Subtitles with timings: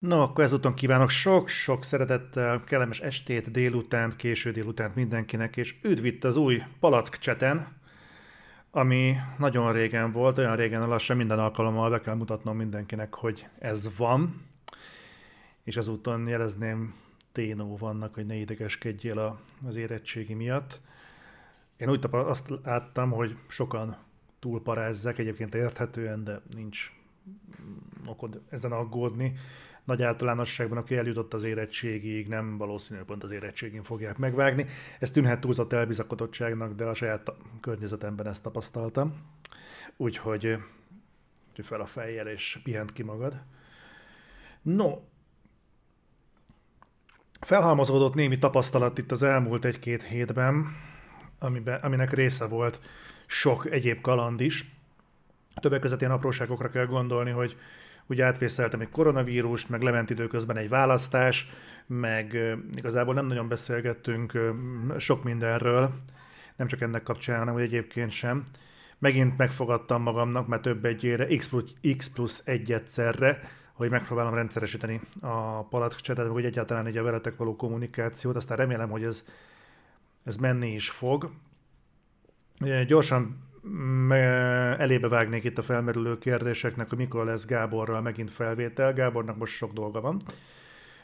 [0.00, 6.24] No, akkor ezúton kívánok sok-sok szeretettel, kellemes estét, délutánt, késő délutánt mindenkinek, és üdv itt
[6.24, 7.76] az új Palack cseten,
[8.70, 13.96] ami nagyon régen volt, olyan régen lassan minden alkalommal be kell mutatnom mindenkinek, hogy ez
[13.96, 14.46] van,
[15.64, 16.94] és ezúton jelezném
[17.32, 20.80] Ténó vannak, hogy ne idegeskedjél az érettségi miatt.
[21.76, 23.96] Én úgy azt láttam, hogy sokan
[24.38, 26.92] túlparázzák, egyébként érthetően, de nincs
[28.06, 29.34] okod ezen aggódni
[29.90, 34.66] nagy általánosságban, aki eljutott az érettségig, nem valószínű, pont az érettségén fogják megvágni.
[34.98, 39.14] Ez tűnhet túlzott elbizakodottságnak, de a saját környezetemben ezt tapasztaltam.
[39.96, 40.58] Úgyhogy
[41.62, 43.42] fel a fejjel és pihent ki magad.
[44.62, 44.98] No,
[47.40, 50.66] felhalmozódott némi tapasztalat itt az elmúlt egy-két hétben,
[51.38, 52.80] amiben, aminek része volt
[53.26, 54.74] sok egyéb kaland is.
[55.54, 57.56] Többek között ilyen apróságokra kell gondolni, hogy
[58.06, 61.48] ugye átvészeltem egy koronavírust, meg lement időközben egy választás,
[61.86, 64.38] meg igazából nem nagyon beszélgettünk
[64.98, 65.90] sok mindenről,
[66.56, 68.46] nem csak ennek kapcsán, hanem hogy egyébként sem.
[68.98, 73.40] Megint megfogadtam magamnak, mert több egyére, x plusz, x plusz egy egyszerre,
[73.72, 79.02] hogy megpróbálom rendszeresíteni a palackcsetet, vagy egyáltalán egy a veletek való kommunikációt, aztán remélem, hogy
[79.02, 79.24] ez,
[80.24, 81.30] ez menni is fog.
[82.86, 83.49] Gyorsan
[84.78, 88.92] elébe vágnék itt a felmerülő kérdéseknek, hogy mikor lesz Gáborral megint felvétel.
[88.92, 90.20] Gábornak most sok dolga van,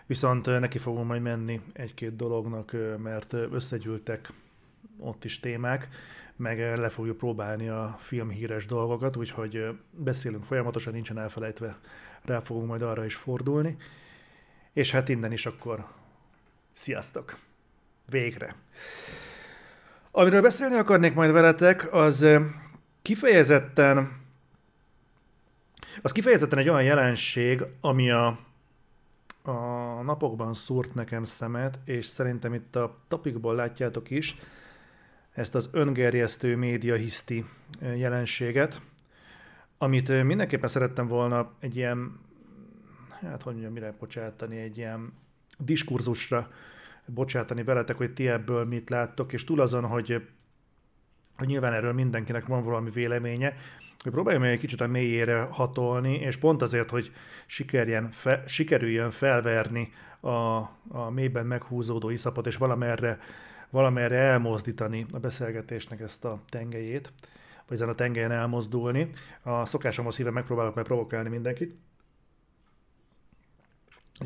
[0.07, 4.33] viszont neki fogom majd menni egy-két dolognak, mert összegyűltek
[4.99, 5.89] ott is témák,
[6.37, 11.79] meg le fogjuk próbálni a filmhíres dolgokat, úgyhogy beszélünk folyamatosan, nincsen elfelejtve,
[12.25, 13.77] rá fogunk majd arra is fordulni.
[14.73, 15.87] És hát innen is akkor
[16.73, 17.39] sziasztok!
[18.11, 18.55] Végre!
[20.19, 22.27] Amiről beszélni akarnék majd veletek, az
[23.03, 24.21] kifejezetten
[26.03, 28.27] az kifejezetten egy olyan jelenség, ami a,
[29.43, 29.53] a
[30.03, 34.37] napokban szúrt nekem szemet, és szerintem itt a topikból látjátok is
[35.33, 37.45] ezt az öngerjesztő média hiszti
[37.81, 38.81] jelenséget,
[39.79, 42.21] amit mindenképpen szerettem volna egy ilyen,
[43.21, 45.13] hát hogy mondjam, mire bocsátani, egy ilyen
[45.59, 46.51] diskurzusra
[47.07, 50.27] bocsátani veletek, hogy ti ebből mit láttok, és túl azon, hogy,
[51.37, 53.57] hogy nyilván erről mindenkinek van valami véleménye,
[54.03, 57.13] hogy próbáljam egy kicsit a mélyére hatolni, és pont azért, hogy
[57.47, 60.57] sikerjen fe, sikerüljön felverni a,
[60.89, 63.19] a mélyben meghúzódó iszapot, és valamerre,
[63.71, 67.13] valamerre elmozdítani a beszélgetésnek ezt a tengelyét,
[67.69, 69.11] vagy ezen a tengelyen elmozdulni.
[69.43, 71.75] A szokásomhoz híve megpróbálok meg provokálni mindenkit.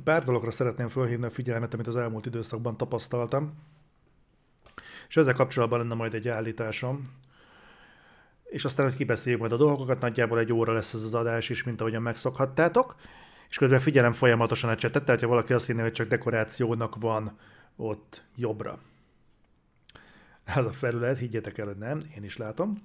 [0.05, 3.55] Pár dologra szeretném fölhívni a figyelmet, amit az elmúlt időszakban tapasztaltam,
[5.09, 7.03] és ezzel kapcsolatban lenne majd egy állításom,
[8.45, 11.63] és aztán, hogy kibeszéljük majd a dolgokat, nagyjából egy óra lesz ez az adás is,
[11.63, 12.97] mint ahogyan megszokhattátok,
[13.49, 17.39] és közben figyelem folyamatosan a csetet, tehát ha valaki azt hinné, hogy csak dekorációnak van
[17.77, 18.79] ott jobbra.
[20.45, 22.83] Ez a felület, higgyetek el, hogy nem, én is látom,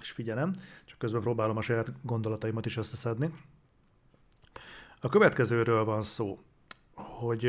[0.00, 0.54] és figyelem,
[0.84, 3.32] csak közben próbálom a saját gondolataimat is összeszedni.
[5.04, 6.38] A következőről van szó,
[6.94, 7.40] hogy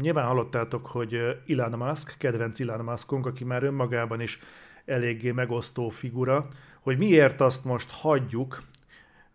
[0.00, 1.14] nyilván hallottátok, hogy
[1.48, 4.40] Elon Musk, kedvenc Elon Muskunk, aki már önmagában is
[4.84, 6.48] eléggé megosztó figura,
[6.80, 8.62] hogy miért azt most hagyjuk,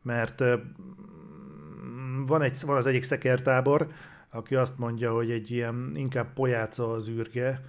[0.02, 0.44] mert
[2.26, 3.88] van, egy, van az egyik szekertábor,
[4.30, 7.62] aki azt mondja, hogy egy ilyen inkább pojáca az űrge,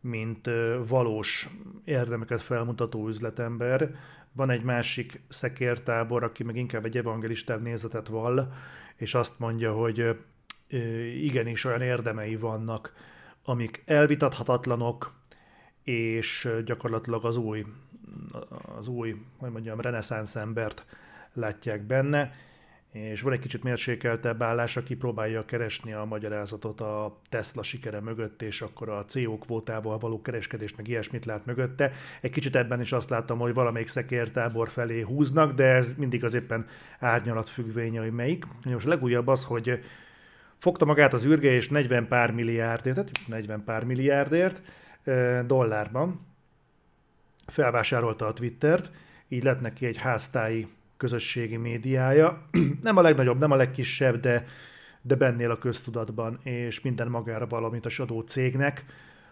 [0.00, 0.50] mint
[0.86, 1.48] valós
[1.84, 3.94] érdemeket felmutató üzletember.
[4.32, 8.52] Van egy másik szekértábor, aki meg inkább egy evangelistább nézetet vall,
[8.96, 10.16] és azt mondja, hogy
[11.20, 12.92] igenis olyan érdemei vannak,
[13.44, 15.12] amik elvitathatatlanok,
[15.84, 17.64] és gyakorlatilag az új,
[18.78, 20.86] az új, hogy mondjam, reneszánsz embert
[21.32, 22.32] látják benne,
[22.92, 28.42] és van egy kicsit mérsékeltebb állás, aki próbálja keresni a magyarázatot a Tesla sikere mögött,
[28.42, 31.92] és akkor a CO kvótával való kereskedést, meg ilyesmit lát mögötte.
[32.20, 36.34] Egy kicsit ebben is azt látom, hogy valamelyik szekértábor felé húznak, de ez mindig az
[36.34, 36.66] éppen
[36.98, 38.44] árnyalat függvénye, hogy melyik.
[38.64, 39.84] Most a legújabb az, hogy
[40.58, 44.62] fogta magát az űrge, és 40 pár milliárdért, tehát 40 pár milliárdért
[45.46, 46.26] dollárban
[47.46, 48.90] felvásárolta a Twittert,
[49.28, 50.68] így lett neki egy háztáji
[51.02, 52.46] közösségi médiája.
[52.82, 54.46] nem a legnagyobb, nem a legkisebb, de,
[55.02, 58.84] de bennél a köztudatban, és minden magára valamit a Shadow cégnek.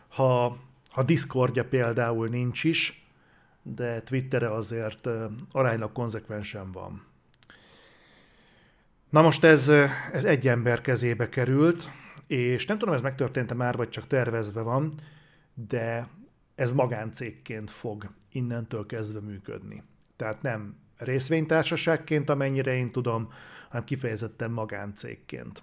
[0.08, 0.58] Ha,
[0.90, 3.06] ha Discordja például nincs is,
[3.62, 5.08] de Twittere azért
[5.52, 7.02] aránylag konzekvensen van.
[9.10, 9.68] Na most ez,
[10.12, 11.90] ez egy ember kezébe került,
[12.26, 14.94] és nem tudom, ez megtörtént már, vagy csak tervezve van,
[15.54, 16.08] de
[16.54, 19.82] ez magáncégként fog innentől kezdve működni.
[20.16, 20.74] Tehát nem
[21.04, 23.32] részvénytársaságként, amennyire én tudom,
[23.68, 25.62] hanem kifejezetten magáncégként.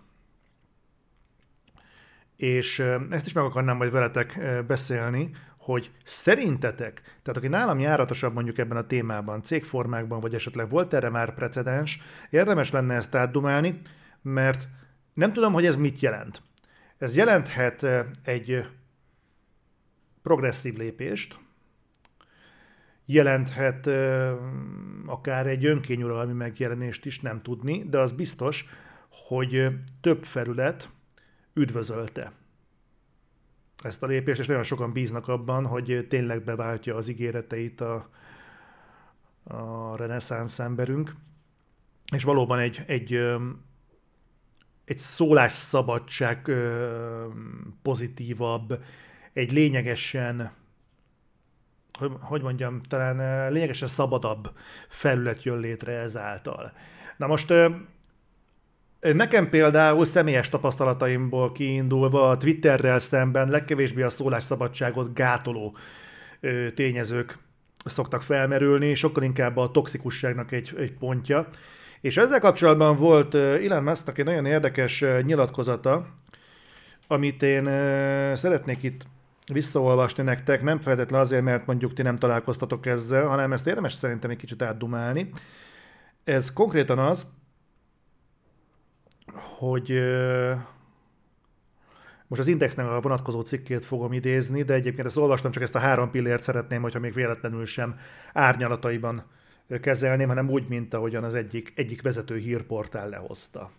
[2.38, 2.80] és
[3.10, 8.78] ezt is meg akarnám majd veletek beszélni, hogy szerintetek, tehát aki nálam járatosabb mondjuk ebben
[8.78, 13.82] a témában, cégformákban, vagy esetleg volt erre már precedens, érdemes lenne ezt átdumálni,
[14.22, 14.68] mert
[15.14, 16.42] nem tudom, hogy ez mit jelent.
[16.98, 17.86] Ez jelenthet
[18.24, 18.68] egy
[20.22, 21.40] progresszív lépést,
[23.10, 23.90] jelenthet
[25.06, 28.66] akár egy önkényuralmi megjelenést is, nem tudni, de az biztos,
[29.10, 29.68] hogy
[30.02, 30.90] több felület
[31.54, 32.32] üdvözölte
[33.84, 38.10] ezt a lépést, és nagyon sokan bíznak abban, hogy tényleg beváltja az ígéreteit a,
[39.44, 41.16] a reneszánsz emberünk,
[42.16, 43.14] és valóban egy, egy,
[44.86, 46.52] egy szólásszabadság
[47.82, 48.84] pozitívabb,
[49.34, 50.52] egy lényegesen
[52.20, 54.52] hogy mondjam, talán lényegesen szabadabb
[54.90, 56.72] felület jön létre ezáltal.
[57.18, 57.54] Na most
[59.00, 65.78] Nekem például személyes tapasztalataimból kiindulva a Twitterrel szemben legkevésbé a szólásszabadságot gátoló
[66.76, 67.38] tényezők
[67.86, 71.48] szoktak felmerülni, sokkal inkább a toxikusságnak egy, egy pontja.
[72.02, 76.06] És ezzel kapcsolatban volt Elon Musknak egy nagyon érdekes nyilatkozata,
[77.08, 77.66] amit én
[78.36, 79.06] szeretnék itt
[79.54, 84.30] visszaolvasni nektek, nem feltétlenül azért, mert mondjuk ti nem találkoztatok ezzel, hanem ezt érdemes szerintem
[84.30, 85.30] egy kicsit átdumálni.
[86.24, 87.28] Ez konkrétan az,
[89.58, 90.02] hogy
[92.28, 95.80] most az Indexnek a vonatkozó cikkét fogom idézni, de egyébként ezt olvastam, csak ezt a
[95.80, 98.00] három pillért szeretném, hogyha még véletlenül sem
[98.34, 99.24] árnyalataiban
[99.82, 103.72] kezelném, hanem úgy, mint ahogyan az egyik, egyik vezető hírportál lehozta.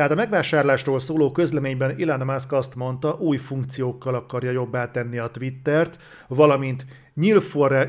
[0.00, 5.30] Tehát a megvásárlásról szóló közleményben Elon Musk azt mondta, új funkciókkal akarja jobbá tenni a
[5.30, 5.98] Twittert,
[6.28, 6.86] valamint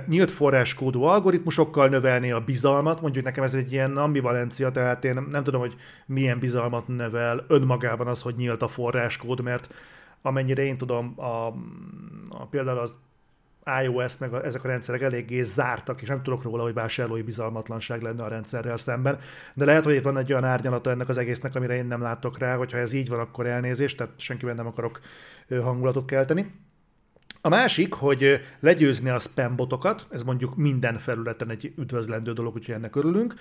[0.06, 5.44] nyílt forráskódú algoritmusokkal növelni a bizalmat, mondjuk nekem ez egy ilyen ambivalencia, tehát én nem
[5.44, 5.76] tudom, hogy
[6.06, 9.74] milyen bizalmat növel önmagában az, hogy nyílt a forráskód, mert
[10.22, 11.48] amennyire én tudom, a,
[12.30, 12.98] a például az
[13.84, 18.02] iOS, meg a, ezek a rendszerek eléggé zártak, és nem tudok róla, hogy vásárlói bizalmatlanság
[18.02, 19.20] lenne a rendszerrel szemben.
[19.54, 22.38] De lehet, hogy itt van egy olyan árnyalata ennek az egésznek, amire én nem látok
[22.38, 25.00] rá, hogyha ez így van, akkor elnézést, tehát senkiben nem akarok
[25.50, 26.52] hangulatot kelteni.
[27.42, 32.96] A másik, hogy legyőzni a spambotokat, ez mondjuk minden felületen egy üdvözlendő dolog, úgyhogy ennek
[32.96, 33.34] örülünk.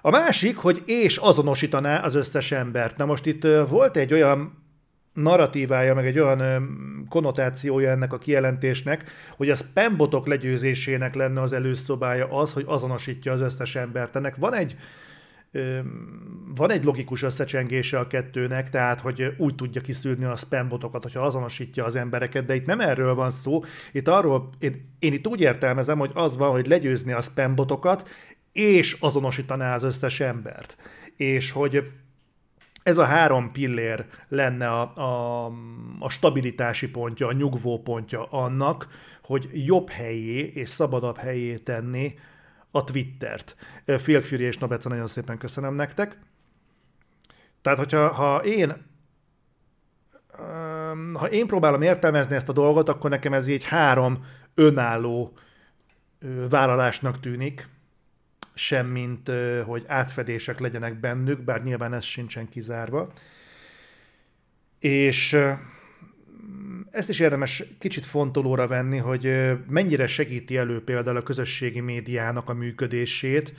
[0.00, 2.96] A másik, hogy és azonosítaná az összes embert.
[2.96, 4.65] Na most itt volt egy olyan
[5.16, 6.42] narratívája, meg egy olyan
[7.08, 9.04] konnotációja ennek a kijelentésnek,
[9.36, 14.16] hogy a spambotok legyőzésének lenne az előszobája az, hogy azonosítja az összes embert.
[14.16, 14.76] Ennek van egy
[16.54, 21.84] van egy logikus összecsengése a kettőnek, tehát hogy úgy tudja kiszűrni a spambotokat, hogyha azonosítja
[21.84, 25.98] az embereket, de itt nem erről van szó, itt arról, én, én itt úgy értelmezem,
[25.98, 28.08] hogy az van, hogy legyőzni a spambotokat,
[28.52, 30.76] és azonosítaná az összes embert.
[31.16, 31.82] És hogy
[32.86, 35.44] ez a három pillér lenne a, a,
[35.98, 38.88] a stabilitási pontja, a nyugvó pontja annak,
[39.22, 42.14] hogy jobb helyé és szabadabb helyé tenni
[42.70, 43.56] a Twittert.
[43.84, 46.18] Phil Fury és Nobeca, nagyon szépen köszönöm nektek.
[47.62, 48.84] Tehát, hogyha ha én
[51.14, 54.24] ha én próbálom értelmezni ezt a dolgot, akkor nekem ez így három
[54.54, 55.38] önálló
[56.48, 57.68] vállalásnak tűnik,
[58.58, 59.30] semmint,
[59.64, 63.12] hogy átfedések legyenek bennük, bár nyilván ez sincsen kizárva.
[64.78, 65.38] És
[66.90, 72.54] ezt is érdemes kicsit fontolóra venni, hogy mennyire segíti elő például a közösségi médiának a
[72.54, 73.54] működését,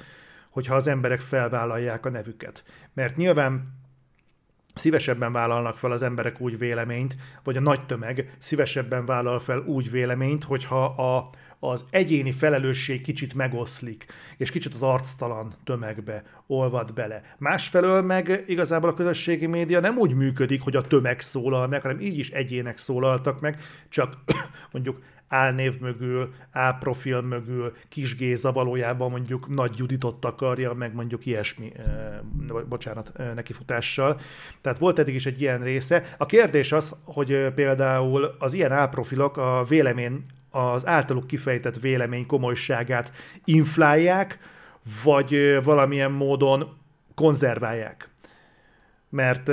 [0.50, 2.64] hogyha az emberek felvállalják a nevüket.
[2.94, 3.76] Mert nyilván
[4.74, 9.92] szívesebben vállalnak fel az emberek úgy véleményt, vagy a nagy tömeg szívesebben vállal fel úgy
[9.92, 14.06] véleményt, hogyha a, az egyéni felelősség kicsit megoszlik,
[14.38, 17.22] és kicsit az arctalan tömegbe olvad bele.
[17.38, 22.00] Másfelől meg igazából a közösségi média nem úgy működik, hogy a tömeg szólal meg, hanem
[22.00, 23.60] így is egyének szólaltak meg,
[23.90, 24.14] csak
[24.72, 31.72] mondjuk álnév mögül, álprofil mögül, Kis Géza valójában mondjuk Nagy Juditot akarja, meg mondjuk ilyesmi,
[31.78, 34.20] eh, bocsánat, eh, nekifutással.
[34.62, 36.04] Tehát volt eddig is egy ilyen része.
[36.18, 40.26] A kérdés az, hogy eh, például az ilyen álprofilok a vélemény
[40.58, 43.12] az általuk kifejtett vélemény komolyságát
[43.44, 44.40] inflálják,
[45.04, 46.78] vagy valamilyen módon
[47.16, 48.10] konzerválják.
[49.10, 49.52] Mert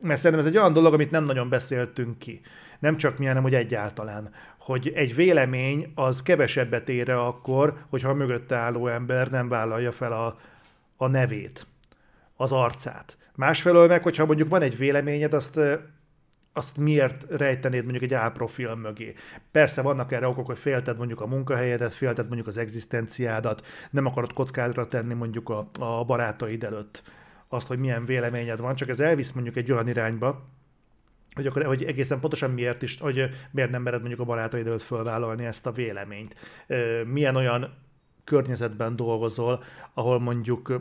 [0.00, 2.40] mert szerintem ez egy olyan dolog, amit nem nagyon beszéltünk ki.
[2.78, 4.30] Nem csak mi, hanem hogy egyáltalán.
[4.58, 10.12] Hogy egy vélemény az kevesebbet ér akkor, hogyha a mögötte álló ember nem vállalja fel
[10.12, 10.38] a,
[10.96, 11.66] a nevét,
[12.36, 13.16] az arcát.
[13.34, 15.60] Másfelől meg, hogyha mondjuk van egy véleményed, azt
[16.58, 19.14] azt miért rejtenéd mondjuk egy álprofil mögé.
[19.50, 24.32] Persze vannak erre okok, hogy félted mondjuk a munkahelyedet, félted mondjuk az egzisztenciádat, nem akarod
[24.32, 27.02] kockázatra tenni mondjuk a, a barátaid előtt
[27.48, 30.46] azt, hogy milyen véleményed van, csak ez elvisz mondjuk egy olyan irányba,
[31.34, 34.82] hogy, akkor, hogy egészen pontosan miért is, hogy miért nem mered mondjuk a barátaid előtt
[34.82, 36.36] fölvállalni ezt a véleményt.
[37.04, 37.74] Milyen olyan
[38.24, 39.62] környezetben dolgozol,
[39.94, 40.80] ahol mondjuk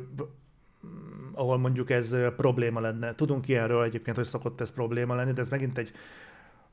[1.33, 3.15] ahol mondjuk ez probléma lenne.
[3.15, 5.91] Tudunk ilyenről egyébként, hogy szokott ez probléma lenni, de ez megint egy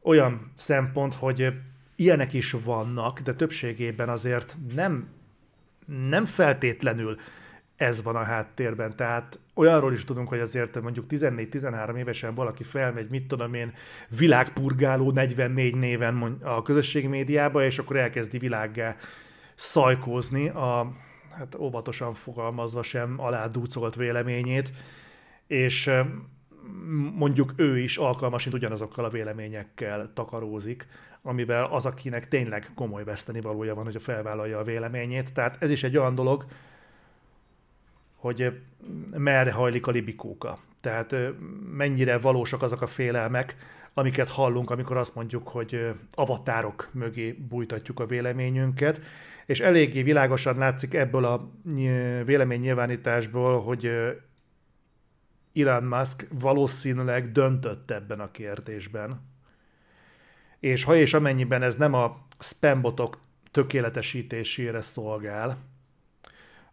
[0.02, 1.52] olyan szempont, hogy
[1.96, 5.08] ilyenek is vannak, de többségében azért nem,
[6.08, 7.16] nem feltétlenül
[7.76, 8.96] ez van a háttérben.
[8.96, 13.72] Tehát olyanról is tudunk, hogy azért mondjuk 14-13 évesen valaki felmegy, mit tudom én,
[14.18, 18.96] világpurgáló 44 néven a közösségi médiába, és akkor elkezdi világgá
[19.54, 20.92] szajkózni a,
[21.36, 24.72] hát óvatosan fogalmazva sem aládúcolt véleményét,
[25.46, 25.90] és
[27.14, 30.86] mondjuk ő is alkalmasint ugyanazokkal a véleményekkel takarózik,
[31.22, 35.32] amivel az, akinek tényleg komoly veszteni valója van, hogy felvállalja a véleményét.
[35.32, 36.44] Tehát ez is egy olyan dolog,
[38.16, 38.60] hogy
[39.10, 40.58] merre hajlik a libikóka.
[40.80, 41.14] Tehát
[41.72, 43.56] mennyire valósak azok a félelmek,
[43.94, 49.00] amiket hallunk, amikor azt mondjuk, hogy avatárok mögé bújtatjuk a véleményünket,
[49.46, 51.50] és eléggé világosan látszik ebből a
[52.24, 53.90] véleménynyilvánításból, hogy
[55.54, 59.32] Elon Musk valószínűleg döntött ebben a kérdésben.
[60.60, 63.18] És ha és amennyiben ez nem a spambotok
[63.50, 65.58] tökéletesítésére szolgál,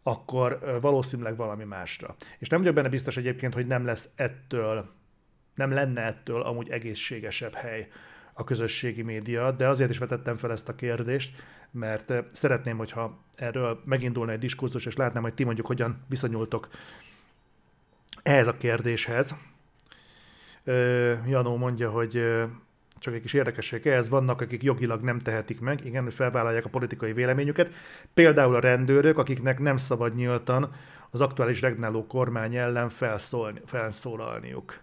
[0.03, 2.15] akkor valószínűleg valami másra.
[2.39, 4.89] És nem vagyok benne biztos egyébként, hogy nem lesz ettől,
[5.61, 7.87] nem lenne ettől amúgy egészségesebb hely
[8.33, 11.35] a közösségi média, de azért is vetettem fel ezt a kérdést,
[11.71, 16.67] mert szeretném, hogyha erről megindulna egy diskurzus, és látnám, hogy ti mondjuk hogyan viszonyultok
[18.23, 19.35] ehhez a kérdéshez.
[21.27, 22.23] Janó mondja, hogy
[22.99, 26.69] csak egy kis érdekesség ehhez vannak, akik jogilag nem tehetik meg, igen, hogy felvállalják a
[26.69, 27.71] politikai véleményüket.
[28.13, 30.73] Például a rendőrök, akiknek nem szabad nyíltan
[31.09, 34.79] az aktuális regnáló kormány ellen felszólni, felszólalniuk.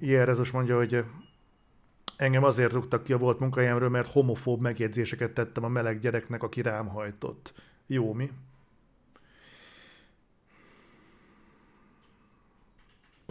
[0.00, 1.04] Jérezus mondja, hogy
[2.16, 6.62] engem azért rúgtak ki a volt munkahelyemről, mert homofób megjegyzéseket tettem a meleg gyereknek, aki
[6.62, 7.52] rám hajtott.
[7.86, 8.30] Jó, mi?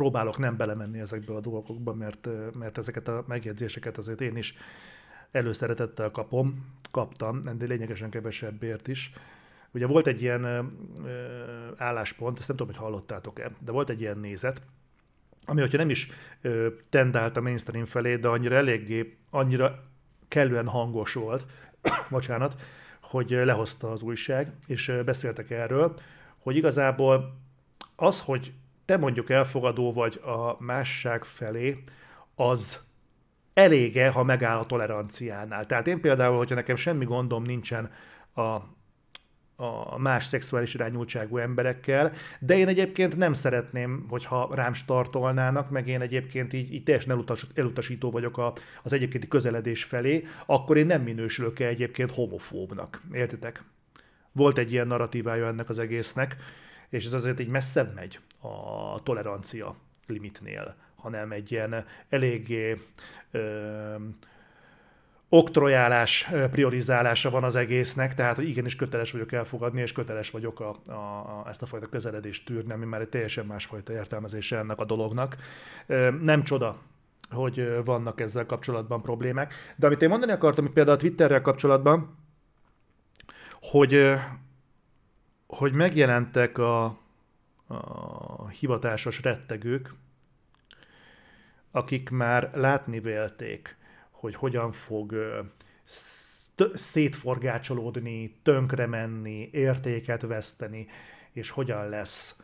[0.02, 4.56] próbálok nem belemenni ezekbe a dolgokba, mert, mert ezeket a megjegyzéseket azért én is
[5.32, 9.14] előszeretettel kapom, kaptam, de lényegesen kevesebbért is.
[9.72, 10.62] Ugye volt egy ilyen ö,
[11.78, 14.62] álláspont, ezt nem tudom, hogy hallottátok-e, de volt egy ilyen nézet,
[15.46, 16.10] ami, hogyha nem is
[16.42, 19.84] ö, tendált a mainstream felé, de annyira eléggé, annyira
[20.28, 21.46] kellően hangos volt,
[22.10, 22.62] bocsánat,
[23.02, 25.94] hogy lehozta az újság, és beszéltek erről,
[26.38, 27.38] hogy igazából
[27.96, 28.54] az, hogy
[28.86, 31.82] te mondjuk elfogadó vagy a másság felé,
[32.36, 32.80] az
[33.54, 35.66] elége, ha megáll a toleranciánál.
[35.66, 37.92] Tehát én például, hogyha nekem semmi gondom nincsen
[38.34, 38.58] a,
[39.62, 46.02] a más szexuális irányultságú emberekkel, de én egyébként nem szeretném, hogyha rám startolnának, meg én
[46.02, 48.54] egyébként így, így teljesen elutas, elutasító vagyok a,
[48.84, 53.02] az egyébkénti közeledés felé, akkor én nem minősülök -e egyébként homofóbnak.
[53.14, 53.64] Értitek?
[54.32, 56.36] Volt egy ilyen narratívája ennek az egésznek,
[56.90, 59.76] és ez azért így messzebb megy a tolerancia
[60.08, 62.82] limitnél, hanem egy ilyen eléggé
[63.32, 63.96] ö,
[65.34, 70.76] oktrojálás priorizálása van az egésznek, tehát hogy igenis köteles vagyok elfogadni, és köteles vagyok a,
[70.88, 74.86] a, a, ezt a fajta közeledést tűrni, ami már egy teljesen másfajta értelmezése ennek a
[74.86, 75.38] dolognak.
[76.22, 76.78] Nem csoda,
[77.30, 79.54] hogy vannak ezzel kapcsolatban problémák.
[79.76, 82.18] De amit én mondani akartam, például a Twitterrel kapcsolatban,
[83.62, 84.14] hogy,
[85.48, 86.84] hogy megjelentek a,
[87.68, 89.94] a hivatásos rettegők,
[91.72, 93.80] akik már látni vélték,
[94.22, 95.16] hogy hogyan fog
[96.74, 100.88] szétforgácsolódni, tönkre menni, értéket veszteni,
[101.32, 102.36] és hogyan lesz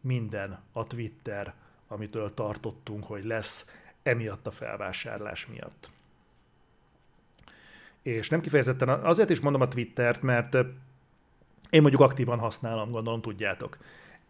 [0.00, 1.54] minden a Twitter,
[1.88, 3.70] amitől tartottunk, hogy lesz,
[4.02, 5.90] emiatt a felvásárlás miatt.
[8.02, 10.54] És nem kifejezetten azért is mondom a Twittert, mert
[11.70, 13.78] én mondjuk aktívan használom, gondolom tudjátok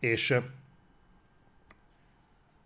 [0.04, 0.35] és,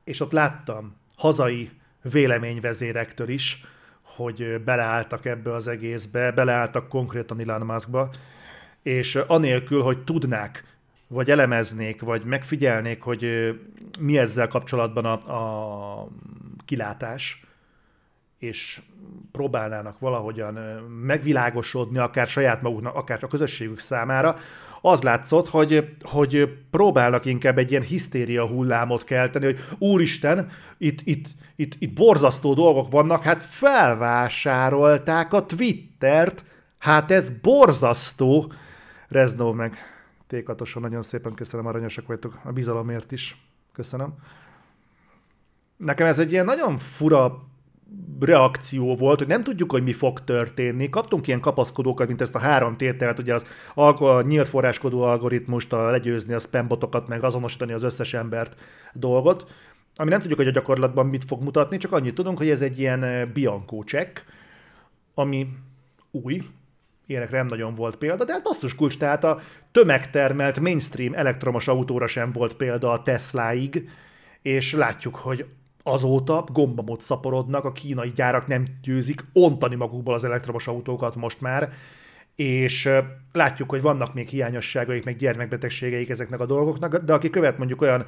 [0.05, 1.71] és ott láttam hazai
[2.03, 3.65] véleményvezérektől is,
[4.19, 8.11] hogy beleálltak ebbe az egészbe, beleálltak konkrétan Elon Muskba,
[8.83, 10.65] és anélkül, hogy tudnák,
[11.07, 13.55] vagy elemeznék, vagy megfigyelnék, hogy
[14.01, 16.09] mi ezzel kapcsolatban a, a
[16.65, 17.43] kilátás,
[18.39, 18.81] és
[19.33, 20.55] próbálnának valahogyan
[21.05, 24.37] megvilágosodni, akár saját maguknak, akár a közösségük számára,
[24.81, 31.27] az látszott, hogy, hogy próbálnak inkább egy ilyen hisztéria hullámot kelteni, hogy úristen, itt, itt,
[31.57, 36.45] itt, itt borzasztó dolgok vannak, hát felvásárolták a Twittert,
[36.79, 38.53] hát ez borzasztó.
[39.09, 39.79] Reznó meg
[40.29, 43.37] Tékatosan nagyon szépen köszönöm, aranyosak vagytok a bizalomért is.
[43.73, 44.15] Köszönöm.
[45.77, 47.49] Nekem ez egy ilyen nagyon fura
[48.21, 50.89] reakció volt, hogy nem tudjuk, hogy mi fog történni.
[50.89, 55.91] Kaptunk ilyen kapaszkodókat, mint ezt a három tételt, ugye az a nyílt forráskodó algoritmust, a
[55.91, 58.57] legyőzni a spambotokat, meg azonosítani az összes embert
[58.93, 59.51] dolgot,
[60.01, 62.79] ami nem tudjuk, hogy a gyakorlatban mit fog mutatni, csak annyit tudunk, hogy ez egy
[62.79, 64.25] ilyen eh, Bianco check,
[65.15, 65.49] ami
[66.11, 66.43] új,
[67.07, 69.41] ilyenekre nem nagyon volt példa, de hát basszus kulcs, tehát a
[69.73, 73.89] tömegtermelt mainstream elektromos autóra sem volt példa a Tesláig,
[74.43, 75.47] és látjuk, hogy
[75.89, 81.73] azóta gombamot szaporodnak, a kínai gyárak nem győzik ontani magukból az elektromos autókat most már,
[82.37, 82.89] és
[83.33, 88.07] látjuk, hogy vannak még hiányosságaik, meg gyermekbetegségeik ezeknek a dolgoknak, de aki követ mondjuk olyan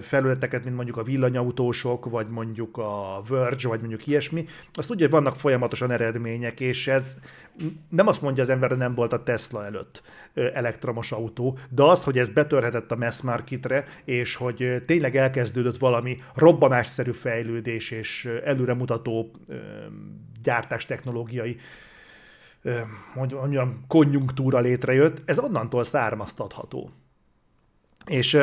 [0.00, 5.14] felületeket, mint mondjuk a villanyautósok, vagy mondjuk a Verge, vagy mondjuk ilyesmi, azt tudja, hogy
[5.14, 7.16] vannak folyamatosan eredmények, és ez
[7.88, 10.02] nem azt mondja az ember, hogy nem volt a Tesla előtt
[10.34, 16.18] elektromos autó, de az, hogy ez betörhetett a mass marketre, és hogy tényleg elkezdődött valami
[16.34, 19.30] robbanásszerű fejlődés és előremutató
[20.42, 21.56] gyártás technológiai
[23.14, 26.90] mondjam, konjunktúra létrejött, ez onnantól származtatható.
[28.06, 28.38] És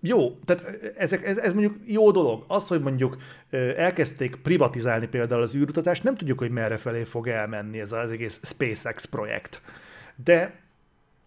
[0.00, 2.44] jó, tehát ezek, ez, ez mondjuk jó dolog.
[2.48, 3.16] Az, hogy mondjuk
[3.76, 8.40] elkezdték privatizálni például az űrutazást, nem tudjuk, hogy merre felé fog elmenni ez az egész
[8.42, 9.62] SpaceX projekt.
[10.24, 10.60] De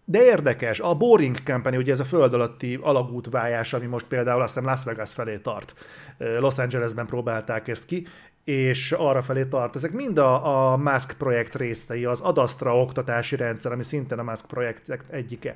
[0.04, 4.54] de érdekes, a Boring Company, ugye ez a föld alatti alagútvájás, ami most például azt
[4.54, 5.74] hiszem Las Vegas felé tart.
[6.18, 8.06] Los Angelesben próbálták ezt ki,
[8.44, 9.76] és arra felé tart.
[9.76, 14.46] Ezek mind a, a Musk projekt részei, az Adastra oktatási rendszer, ami szintén a Musk
[14.46, 15.54] projekt egyike.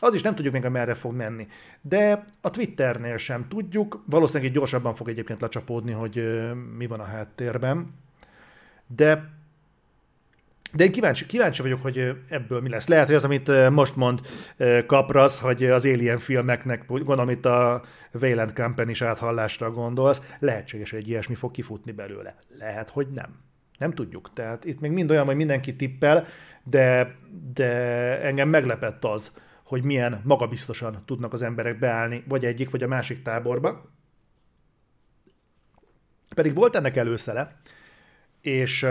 [0.00, 1.46] Az is nem tudjuk még, merre fog menni.
[1.80, 6.22] De a Twitternél sem tudjuk, valószínűleg gyorsabban fog egyébként lecsapódni, hogy
[6.76, 7.94] mi van a háttérben.
[8.86, 9.37] De
[10.72, 12.88] de én kíváncsi, kíváncsi vagyok, hogy ebből mi lesz.
[12.88, 14.20] Lehet, hogy az, amit most mond
[14.86, 17.82] Kaprasz, hogy az Alien filmeknek, gondolom itt a
[18.12, 22.36] Wayland Company is áthallásra gondolsz, lehetséges, hogy egy ilyesmi fog kifutni belőle.
[22.58, 23.46] Lehet, hogy nem.
[23.78, 24.30] Nem tudjuk.
[24.34, 26.26] Tehát itt még mind olyan, hogy mindenki tippel,
[26.64, 27.14] de,
[27.54, 27.70] de
[28.22, 33.22] engem meglepett az, hogy milyen magabiztosan tudnak az emberek beállni, vagy egyik, vagy a másik
[33.22, 33.90] táborba.
[36.34, 37.56] Pedig volt ennek előszele,
[38.40, 38.86] és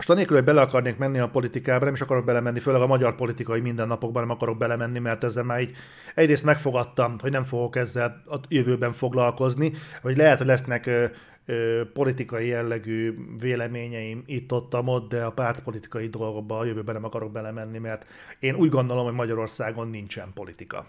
[0.00, 3.14] most anélkül, hogy bele akarnék menni a politikába, nem is akarok belemenni, főleg a magyar
[3.14, 5.76] politikai mindennapokban nem akarok belemenni, mert ezzel már így
[6.14, 11.04] egyrészt megfogadtam, hogy nem fogok ezzel a jövőben foglalkozni, hogy lehet, hogy lesznek ö,
[11.46, 17.78] ö, politikai jellegű véleményeim itt-ott, ott, de a pártpolitikai dolgokba a jövőben nem akarok belemenni,
[17.78, 18.06] mert
[18.38, 20.86] én úgy gondolom, hogy Magyarországon nincsen politika.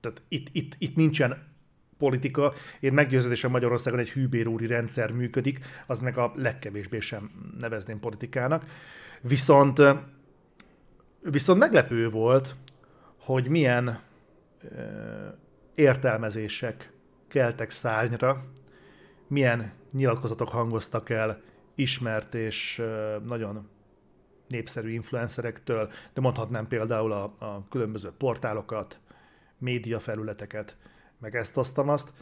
[0.00, 1.54] Tehát itt, itt, itt nincsen
[1.98, 2.52] politika.
[2.80, 8.64] Én meggyőződésem Magyarországon egy hűbérúri rendszer működik, az meg a legkevésbé sem nevezném politikának.
[9.20, 9.82] Viszont,
[11.20, 12.56] viszont meglepő volt,
[13.18, 14.00] hogy milyen
[15.74, 16.92] értelmezések
[17.28, 18.44] keltek szárnyra,
[19.26, 21.40] milyen nyilatkozatok hangoztak el
[21.74, 22.82] ismert és
[23.24, 23.68] nagyon
[24.48, 28.98] népszerű influencerektől, de mondhatnám például a, a különböző portálokat,
[29.58, 30.76] média felületeket,
[31.18, 32.12] meg ezt, azt, azt,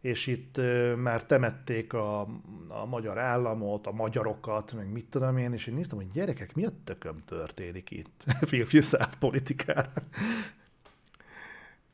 [0.00, 0.60] és itt
[0.96, 2.20] már temették a,
[2.68, 6.64] a magyar államot, a magyarokat, meg mit tudom én, és én néztem, hogy gyerekek, mi
[6.64, 8.24] a tököm történik itt?
[8.40, 9.92] Filmfűszált politikára.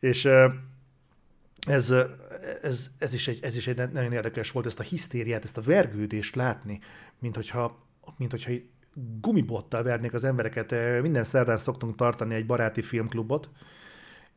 [0.00, 0.28] és
[1.66, 1.94] ez,
[2.62, 5.62] ez, ez, is egy, ez is egy nagyon érdekes volt, ezt a hisztériát, ezt a
[5.62, 6.80] vergődést látni,
[7.18, 7.86] mint hogyha,
[8.16, 8.52] mint hogyha
[9.20, 11.00] gumibottal vernék az embereket.
[11.02, 13.48] Minden szerdán szoktunk tartani egy baráti filmklubot,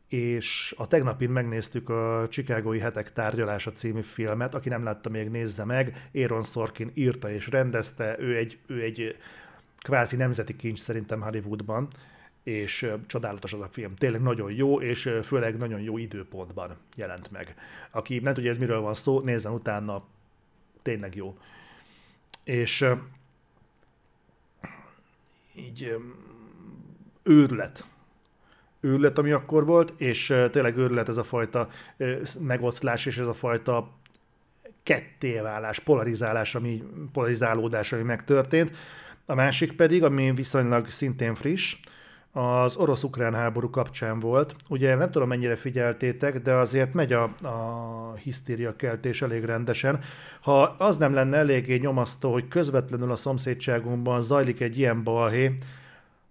[0.07, 5.63] és a tegnapin megnéztük a Chicagói Hetek tárgyalása című filmet, aki nem látta még, nézze
[5.63, 6.09] meg.
[6.13, 9.17] Aaron Sorkin írta és rendezte, ő egy, ő egy
[9.77, 11.87] kvázi nemzeti kincs szerintem Hollywoodban,
[12.43, 13.95] és csodálatos az a film.
[13.95, 17.55] Tényleg nagyon jó, és főleg nagyon jó időpontban jelent meg.
[17.91, 20.03] Aki nem tudja, ez miről van szó, nézzen utána,
[20.81, 21.37] tényleg jó.
[22.43, 22.85] És
[25.55, 25.95] így
[27.23, 27.85] őrület
[28.79, 31.67] őrület, ami akkor volt, és tényleg őrület ez a fajta
[32.39, 33.91] megoszlás, és ez a fajta
[34.83, 38.71] kettéválás, polarizálás, ami, polarizálódás, ami megtörtént.
[39.25, 41.75] A másik pedig, ami viszonylag szintén friss,
[42.31, 44.55] az orosz-ukrán háború kapcsán volt.
[44.69, 49.99] Ugye nem tudom, mennyire figyeltétek, de azért megy a, a hisztéria keltés elég rendesen.
[50.41, 55.53] Ha az nem lenne eléggé nyomasztó, hogy közvetlenül a szomszédságunkban zajlik egy ilyen balhé,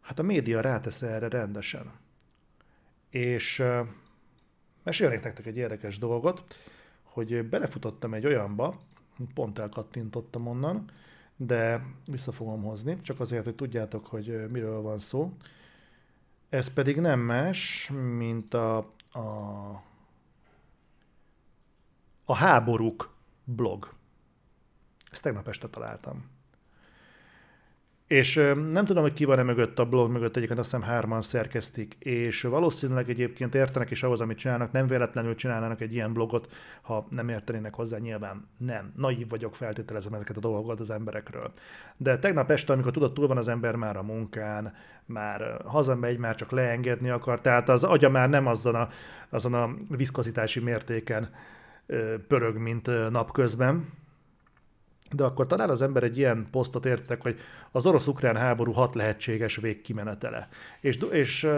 [0.03, 1.93] hát a média rátesz erre rendesen
[3.17, 3.63] és
[4.83, 6.57] mesélnék nektek egy érdekes dolgot,
[7.03, 8.79] hogy belefutottam egy olyanba,
[9.35, 10.91] pont elkattintottam onnan,
[11.37, 15.33] de vissza fogom hozni, csak azért, hogy tudjátok, hogy miről van szó.
[16.49, 18.77] Ez pedig nem más, mint a,
[19.13, 19.83] a,
[22.25, 23.93] a háborúk blog.
[25.11, 26.36] Ezt tegnap este találtam.
[28.07, 28.35] És
[28.71, 32.43] nem tudom, hogy ki van-e mögött a blog mögött, egyébként azt hiszem hárman szerkesztik, és
[32.43, 37.29] valószínűleg egyébként értenek is ahhoz, amit csinálnak, nem véletlenül csinálnának egy ilyen blogot, ha nem
[37.29, 38.93] értenének hozzá, nyilván nem.
[38.97, 41.53] Naív vagyok, feltételezem ezeket a dolgokat az emberekről.
[41.97, 44.75] De tegnap este, amikor tudod, túl van az ember már a munkán,
[45.07, 48.89] már hazamegy, már csak leengedni akar, tehát az agya már nem azon a,
[49.29, 51.31] azon a viszkozitási mértéken
[52.29, 53.89] pörög, mint napközben,
[55.13, 57.39] de akkor talán az ember egy ilyen posztot értek, hogy
[57.73, 60.49] az orosz-ukrán háború hat lehetséges végkimenetele.
[60.81, 61.49] És, és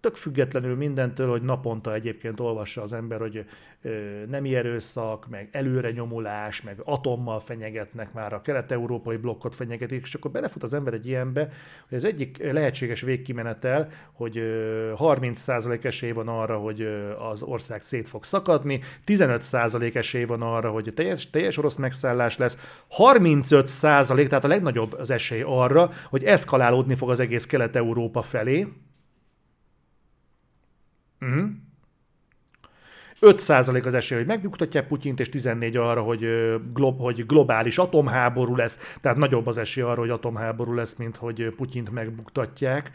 [0.00, 3.44] tök függetlenül mindentől, hogy naponta egyébként olvassa az ember, hogy
[4.26, 10.30] nemi erőszak, meg előre nyomulás, meg atommal fenyegetnek már, a kelet-európai blokkot fenyegetik, és akkor
[10.30, 11.48] belefut az ember egy ilyenbe,
[11.88, 14.34] hogy az egyik lehetséges végkimenetel, hogy
[14.96, 16.88] 30% esély van arra, hogy
[17.30, 22.58] az ország szét fog szakadni, 15% esély van arra, hogy teljes, teljes orosz megszállás lesz,
[22.98, 28.66] 35% tehát a legnagyobb az esély arra, hogy eszkalálódni fog az egész Kelet-Európa felé,
[31.20, 31.38] Uh-huh.
[31.38, 31.50] Mhm.
[33.20, 36.20] 5% az esély, hogy megbuktatják Putyint, és 14 arra, hogy,
[36.72, 41.54] glo- hogy globális atomháború lesz, tehát nagyobb az esély arra, hogy atomháború lesz, mint hogy
[41.56, 42.90] Putyint megbuktatják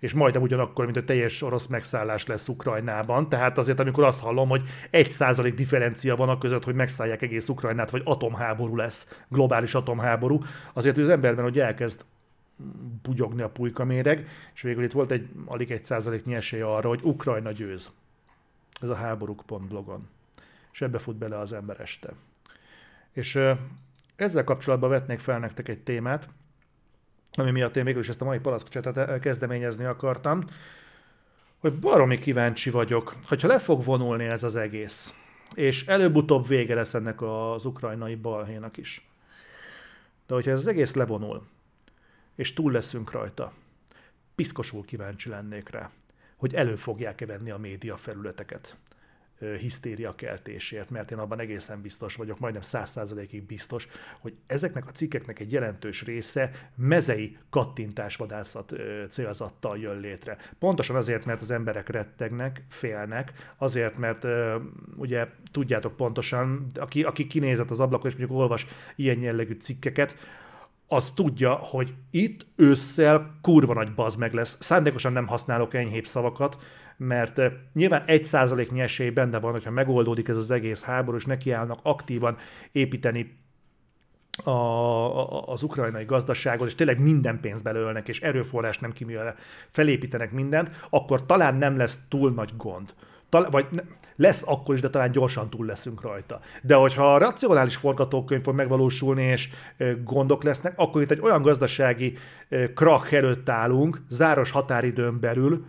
[0.00, 3.28] és majdnem ugyanakkor, mint a teljes orosz megszállás lesz Ukrajnában.
[3.28, 7.48] Tehát azért, amikor azt hallom, hogy egy százalék differencia van a között, hogy megszállják egész
[7.48, 12.04] Ukrajnát, vagy atomháború lesz, globális atomháború, azért az emberben, hogy elkezd
[13.02, 17.52] bugyogni a pulykaméreg, és végül itt volt egy alig egy százaléknyi esély arra, hogy Ukrajna
[17.52, 17.90] győz.
[18.80, 20.08] Ez a háborúk.blogon.
[20.72, 22.12] És ebbe fut bele az ember este.
[23.12, 23.40] És
[24.16, 26.28] ezzel kapcsolatban vetnék fel nektek egy témát,
[27.32, 30.44] ami miatt én végül is ezt a mai palackcsetet kezdeményezni akartam,
[31.58, 35.14] hogy baromi kíváncsi vagyok, hogyha le fog vonulni ez az egész,
[35.54, 39.08] és előbb-utóbb vége lesz ennek az ukrajnai balhénak is.
[40.26, 41.46] De hogyha ez az egész levonul,
[42.40, 43.52] és túl leszünk rajta.
[44.34, 45.90] Piszkosul kíváncsi lennék rá,
[46.36, 48.76] hogy elő fogják-e venni a média felületeket
[49.58, 54.90] hisztéria keltésért, mert én abban egészen biztos vagyok, majdnem száz százalékig biztos, hogy ezeknek a
[54.90, 58.72] cikkeknek egy jelentős része mezei kattintásvadászat
[59.08, 60.36] célzattal jön létre.
[60.58, 64.26] Pontosan azért, mert az emberek rettegnek, félnek, azért, mert
[64.96, 70.16] ugye tudjátok pontosan, aki, aki kinézett az ablakon és mondjuk olvas ilyen jellegű cikkeket,
[70.92, 74.56] az tudja, hogy itt ősszel kurva nagy baz meg lesz.
[74.60, 76.56] Szándékosan nem használok enyhébb szavakat,
[76.96, 77.40] mert
[77.72, 82.36] nyilván egy százaléknyi esély benne van, hogyha megoldódik ez az egész háború, és nekiállnak aktívan
[82.72, 83.38] építeni
[84.44, 89.34] a, a, az ukrajnai gazdaságot, és tényleg minden pénzt belőlnek, és erőforrás nem kiművel
[89.70, 92.94] felépítenek mindent, akkor talán nem lesz túl nagy gond
[93.30, 93.66] tal- vagy
[94.16, 96.40] lesz akkor is, de talán gyorsan túl leszünk rajta.
[96.62, 99.48] De hogyha a racionális forgatókönyv fog megvalósulni, és
[100.04, 102.18] gondok lesznek, akkor itt egy olyan gazdasági
[102.74, 105.64] krak előtt állunk, záros határidőn belül,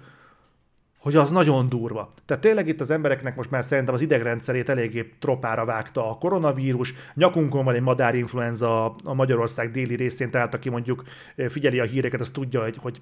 [1.01, 2.11] hogy az nagyon durva.
[2.25, 6.93] Tehát tényleg itt az embereknek most már szerintem az idegrendszerét eléggé tropára vágta a koronavírus,
[7.13, 11.03] nyakunkon van egy madárinfluenza a Magyarország déli részén, tehát aki mondjuk
[11.49, 13.01] figyeli a híreket, az tudja, hogy,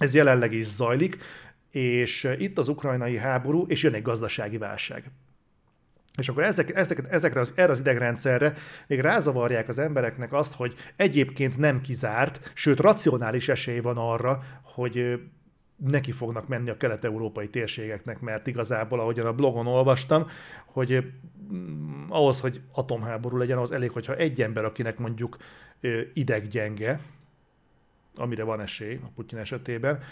[0.00, 1.18] ez jelenleg is zajlik
[1.70, 5.10] és itt az ukrajnai háború, és jön egy gazdasági válság.
[6.16, 8.54] És akkor ezek, ezek, ezekre az, erre az idegrendszerre
[8.86, 15.20] még rázavarják az embereknek azt, hogy egyébként nem kizárt, sőt racionális esély van arra, hogy
[15.76, 20.28] neki fognak menni a kelet-európai térségeknek, mert igazából, ahogyan a blogon olvastam,
[20.64, 21.12] hogy
[22.08, 25.36] ahhoz, hogy atomháború legyen, az elég, hogyha egy ember, akinek mondjuk
[26.12, 27.00] ideggyenge,
[28.14, 30.02] amire van esély a Putyin esetében,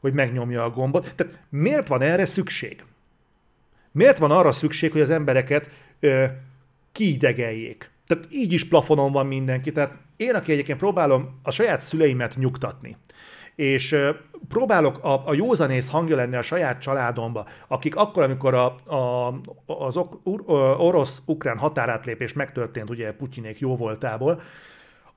[0.00, 1.14] hogy megnyomja a gombot.
[1.14, 2.84] Tehát miért van erre szükség?
[3.92, 5.68] Miért van arra szükség, hogy az embereket
[6.00, 6.24] ö,
[6.92, 7.90] kiidegeljék?
[8.06, 9.72] Tehát így is plafonon van mindenki.
[9.72, 12.96] Tehát én, aki egyébként próbálom a saját szüleimet nyugtatni,
[13.54, 14.10] és ö,
[14.48, 19.34] próbálok a, a józanész hangja lenni a saját családomba, akik akkor, amikor a, a,
[19.66, 20.00] az
[20.78, 24.40] orosz-ukrán határátlépés megtörtént, ugye Putyinék jó voltából,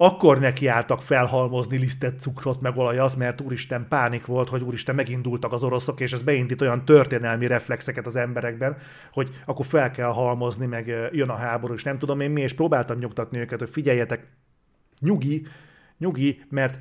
[0.03, 5.63] akkor nekiálltak felhalmozni lisztet cukrot meg olajat, mert úristen pánik volt, hogy úristen megindultak az
[5.63, 8.77] oroszok, és ez beindít olyan történelmi reflexeket az emberekben,
[9.13, 12.53] hogy akkor fel kell halmozni, meg jön a háború, és nem tudom én mi, és
[12.53, 14.27] próbáltam nyugtatni őket, hogy figyeljetek,
[14.99, 15.47] nyugi,
[15.97, 16.79] nyugi, mert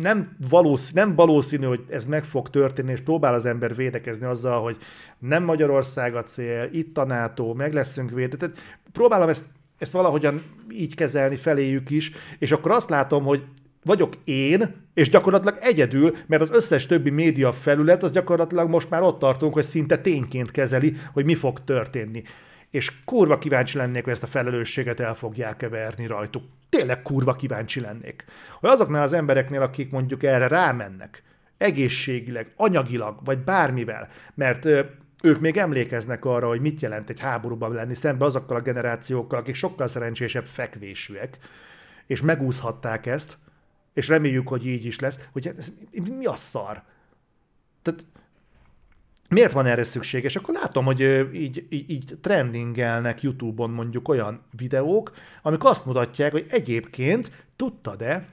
[0.00, 4.62] nem, valószínű, nem valószínű, hogy ez meg fog történni, és próbál az ember védekezni azzal,
[4.62, 4.76] hogy
[5.18, 8.36] nem Magyarország a cél, itt a NATO, meg leszünk védve.
[8.36, 8.58] Tehát
[8.92, 9.46] próbálom ezt
[9.82, 13.44] ezt valahogyan így kezelni feléjük is, és akkor azt látom, hogy
[13.84, 19.02] vagyok én, és gyakorlatilag egyedül, mert az összes többi média felület, az gyakorlatilag most már
[19.02, 22.22] ott tartunk, hogy szinte tényként kezeli, hogy mi fog történni.
[22.70, 26.42] És kurva kíváncsi lennék, hogy ezt a felelősséget el fogják keverni rajtuk.
[26.68, 28.24] Tényleg kurva kíváncsi lennék.
[28.60, 31.22] Hogy azoknál az embereknél, akik mondjuk erre rámennek,
[31.58, 34.68] egészségileg, anyagilag, vagy bármivel, mert
[35.22, 39.54] ők még emlékeznek arra, hogy mit jelent egy háborúban lenni szembe azokkal a generációkkal, akik
[39.54, 41.38] sokkal szerencsésebb fekvésűek,
[42.06, 43.38] és megúszhatták ezt,
[43.92, 45.72] és reméljük, hogy így is lesz, hogy ez,
[46.16, 46.82] mi a szar?
[47.82, 48.04] Tehát
[49.28, 50.24] miért van erre szükség?
[50.24, 51.00] És akkor látom, hogy
[51.32, 58.28] így, így, így trendingelnek YouTube-on mondjuk olyan videók, amik azt mutatják, hogy egyébként tudtad-e,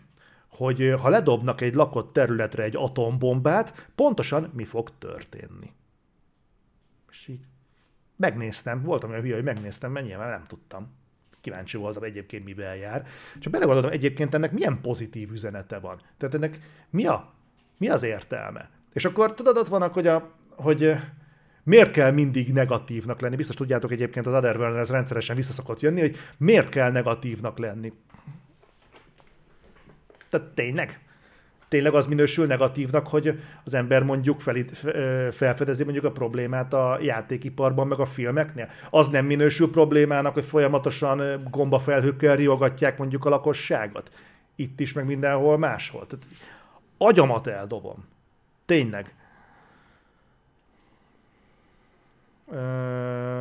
[0.48, 5.72] hogy ha ledobnak egy lakott területre egy atombombát, pontosan mi fog történni.
[7.12, 7.46] És így
[8.16, 10.98] megnéztem, voltam olyan hülye, hogy megnéztem, mert nem tudtam.
[11.42, 13.06] Kíváncsi voltam egyébként, mivel jár.
[13.40, 16.02] Csak belegondoltam egyébként ennek milyen pozitív üzenete van.
[16.18, 17.34] Tehát ennek mi, a,
[17.78, 18.70] mi az értelme?
[18.94, 20.96] És akkor tudod, ott vannak, hogy, a, hogy
[21.64, 23.36] miért kell mindig negatívnak lenni.
[23.36, 27.94] Biztos tudjátok egyébként az Otherworld ez rendszeresen visszaszokott jönni, hogy miért kell negatívnak lenni.
[30.30, 31.00] Tehát tényleg?
[31.70, 34.56] Tényleg az minősül negatívnak, hogy az ember mondjuk fel,
[35.32, 38.70] felfedezi mondjuk a problémát a játékiparban, meg a filmeknél?
[38.90, 44.12] Az nem minősül problémának, hogy folyamatosan gombafelhőkkel riogatják mondjuk a lakosságot?
[44.56, 46.06] Itt is, meg mindenhol máshol.
[46.08, 46.26] Tehát
[46.98, 48.06] agyamat eldobom.
[48.66, 49.14] Tényleg.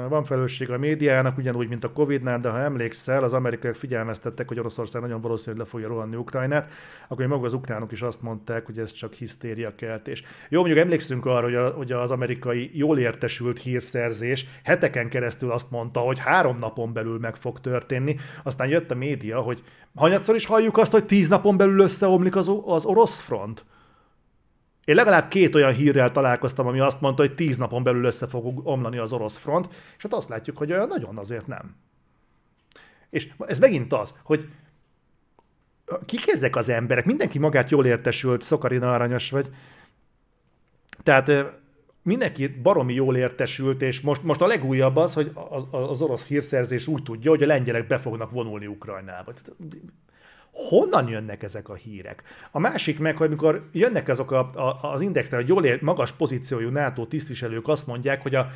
[0.09, 4.59] Van felelősség a médiának, ugyanúgy, mint a Covid-nál, de ha emlékszel, az amerikaiak figyelmeztettek, hogy
[4.59, 6.73] Oroszország nagyon valószínű, hogy le fogja rohanni Ukrajnát,
[7.09, 10.23] akkor maga az ukránok is azt mondták, hogy ez csak hisztéria keltés.
[10.49, 15.71] Jó, mondjuk emlékszünk arra, hogy, a, hogy az amerikai jól értesült hírszerzés heteken keresztül azt
[15.71, 19.63] mondta, hogy három napon belül meg fog történni, aztán jött a média, hogy
[19.95, 23.65] hanyatszor is halljuk azt, hogy tíz napon belül összeomlik az, az orosz front.
[24.89, 28.67] Én legalább két olyan hírrel találkoztam, ami azt mondta, hogy tíz napon belül össze fog
[28.67, 31.77] omlani az orosz front, és hát azt látjuk, hogy olyan nagyon azért nem.
[33.11, 34.49] És ez megint az, hogy
[36.07, 37.05] kik ezek az emberek?
[37.05, 39.49] Mindenki magát jól értesült, Szokarina aranyos vagy.
[41.03, 41.33] Tehát
[42.03, 45.33] mindenki baromi jól értesült, és most, most a legújabb az, hogy
[45.71, 49.33] az orosz hírszerzés úgy tudja, hogy a lengyelek be fognak vonulni Ukrajnába
[50.69, 52.23] honnan jönnek ezek a hírek?
[52.51, 56.13] A másik meg, hogy amikor jönnek azok a, a, az indexnek, hogy jól ér, magas
[56.13, 58.51] pozíciójú NATO tisztviselők azt mondják, hogy, a,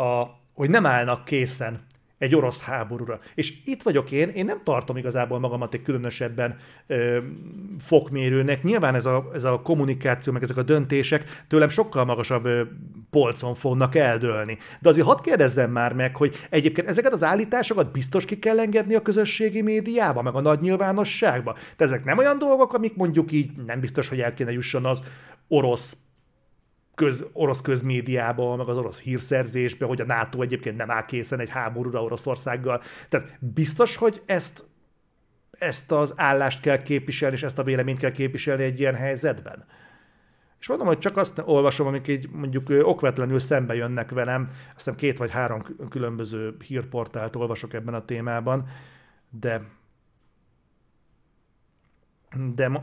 [0.00, 1.86] a, hogy nem állnak készen
[2.24, 3.20] egy orosz háborúra.
[3.34, 6.56] És itt vagyok én, én nem tartom igazából magamat egy különösebben
[6.86, 7.18] ö,
[7.78, 8.62] fokmérőnek.
[8.62, 12.62] Nyilván ez a, ez a kommunikáció, meg ezek a döntések tőlem sokkal magasabb ö,
[13.10, 14.58] polcon fognak eldőlni.
[14.80, 18.94] De azért hadd kérdezzem már meg, hogy egyébként ezeket az állításokat biztos ki kell engedni
[18.94, 21.52] a közösségi médiába, meg a nagy nyilvánosságba.
[21.52, 24.98] Tehát ezek nem olyan dolgok, amik mondjuk így nem biztos, hogy el kéne jusson az
[25.48, 25.96] orosz
[26.94, 31.50] köz, orosz közmédiába, meg az orosz hírszerzésbe, hogy a NATO egyébként nem áll készen egy
[31.50, 32.82] háborúra Oroszországgal.
[33.08, 34.64] Tehát biztos, hogy ezt,
[35.50, 39.64] ezt az állást kell képviselni, és ezt a véleményt kell képviselni egy ilyen helyzetben?
[40.60, 45.18] És mondom, hogy csak azt olvasom, amik így mondjuk okvetlenül szembe jönnek velem, aztán két
[45.18, 48.68] vagy három különböző hírportált olvasok ebben a témában,
[49.30, 49.62] de
[52.54, 52.82] de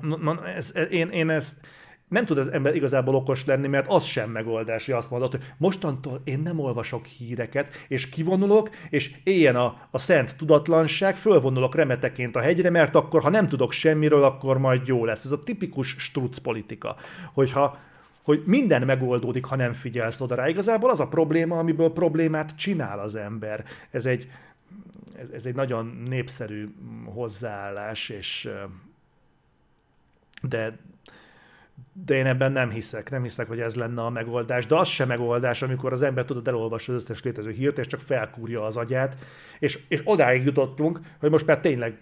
[0.56, 1.67] ez, én, én ezt
[2.12, 5.43] nem tud az ember igazából okos lenni, mert az sem megoldás, hogy azt mondod, hogy
[5.58, 12.36] mostantól én nem olvasok híreket, és kivonulok, és éljen a, a szent tudatlanság, fölvonulok remeteként
[12.36, 15.26] a hegyre, mert akkor, ha nem tudok semmiről, akkor majd jó lesz.
[15.26, 16.95] Ez a tipikus struc politika,
[17.34, 17.78] hogyha
[18.24, 20.47] hogy minden megoldódik, ha nem figyelsz oda rá.
[20.47, 23.65] Igazából az a probléma, amiből problémát csinál az ember.
[23.91, 24.32] Ez egy,
[25.19, 26.74] ez, ez egy nagyon népszerű
[27.06, 28.50] hozzáállás, és
[30.41, 30.78] de,
[31.94, 34.65] de én ebben nem hiszek, nem hiszek, hogy ez lenne a megoldás.
[34.65, 38.00] De az sem megoldás, amikor az ember tudod elolvasni az összes létező hírt, és csak
[38.00, 39.17] felkúrja az agyát,
[39.60, 41.98] és, és odáig jutottunk, hogy most már tényleg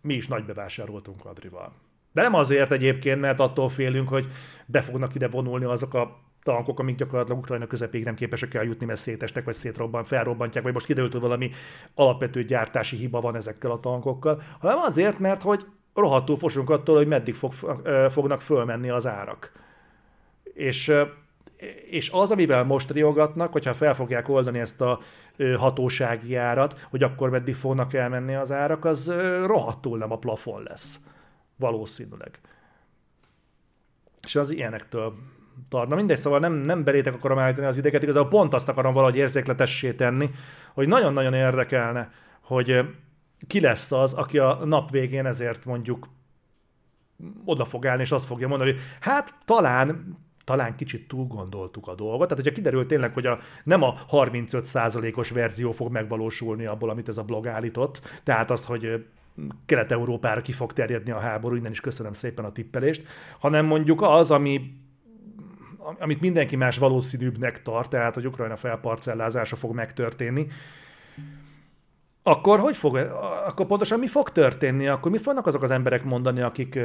[0.00, 1.72] mi is nagy bevásároltunk Adrival.
[2.12, 4.26] De nem azért egyébként, mert attól félünk, hogy
[4.66, 9.00] be fognak ide vonulni azok a tankok, amik gyakorlatilag Ukrajna közepéig nem képesek eljutni, mert
[9.00, 11.50] szétestek, vagy szétrobban, felrobbantják, vagy most kiderült, hogy valami
[11.94, 15.66] alapvető gyártási hiba van ezekkel a tankokkal, hanem azért, mert hogy
[16.00, 17.52] rohadtul fosunk attól, hogy meddig fog,
[18.10, 19.52] fognak fölmenni az árak.
[20.42, 20.92] És,
[21.90, 25.00] és az, amivel most riogatnak, hogyha fel fogják oldani ezt a
[25.56, 29.12] hatósági árat, hogy akkor meddig fognak elmenni az árak, az
[29.44, 31.00] rohadtul nem a plafon lesz.
[31.56, 32.38] Valószínűleg.
[34.24, 35.14] És az ilyenektől
[35.68, 35.94] tartna.
[35.94, 39.92] Mindegy, szóval nem, nem belétek akarom állítani az ideket, igazából pont azt akarom valahogy érzékletessé
[39.92, 40.30] tenni,
[40.74, 42.84] hogy nagyon-nagyon érdekelne, hogy
[43.46, 46.08] ki lesz az, aki a nap végén ezért mondjuk
[47.44, 51.94] oda fog állni, és azt fogja mondani, hogy hát talán talán kicsit túl gondoltuk a
[51.94, 52.28] dolgot.
[52.28, 57.18] Tehát, hogyha kiderül tényleg, hogy a, nem a 35%-os verzió fog megvalósulni abból, amit ez
[57.18, 59.06] a blog állított, tehát az, hogy
[59.66, 63.06] Kelet-Európára ki fog terjedni a háború, innen is köszönöm szépen a tippelést,
[63.38, 64.72] hanem mondjuk az, ami
[65.98, 70.46] amit mindenki más valószínűbbnek tart, tehát hogy Ukrajna felparcellázása fog megtörténni,
[72.28, 72.96] akkor hogy fog,
[73.46, 74.86] akkor pontosan mi fog történni?
[74.86, 76.78] Akkor mit fognak azok az emberek mondani, akik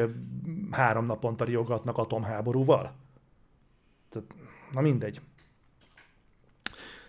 [0.72, 2.94] három naponta riogatnak atomháborúval?
[4.10, 4.28] Tehát,
[4.72, 5.22] na mindegy.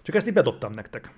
[0.02, 1.12] Csak ezt így bedobtam nektek.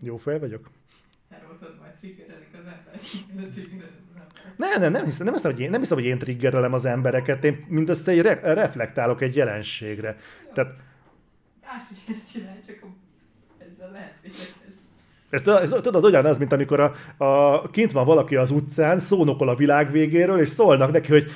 [0.00, 0.70] Jó fej vagyok?
[4.56, 7.44] Nem, nem, nem hiszem, nem hiszem, hogy én, nem hiszem, hogy én triggerelem az embereket,
[7.44, 10.16] én mindössze re- reflektálok egy jelenségre.
[10.46, 10.52] Jó.
[10.52, 10.72] Tehát,
[11.72, 12.78] Más is ezt csinál, csak
[13.58, 14.14] ezzel lehet
[15.30, 19.54] ez, ez, tudod, ugyanaz, mint amikor a, a, kint van valaki az utcán, szónokol a
[19.54, 21.30] világ végéről, és szólnak neki, hogy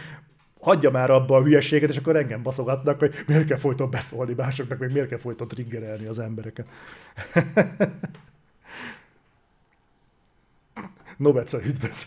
[0.60, 4.78] hagyja már abba a hülyeséget, és akkor engem baszogatnak, hogy miért kell folyton beszólni másoknak,
[4.78, 6.66] meg miért kell folyton triggerelni az embereket.
[11.16, 12.06] Nobeca üdvözl.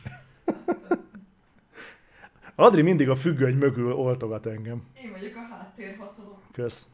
[2.56, 4.84] Adri mindig a függöny mögül oltogat engem.
[5.04, 6.40] Én vagyok a háttérhatalom.
[6.52, 6.88] Kösz.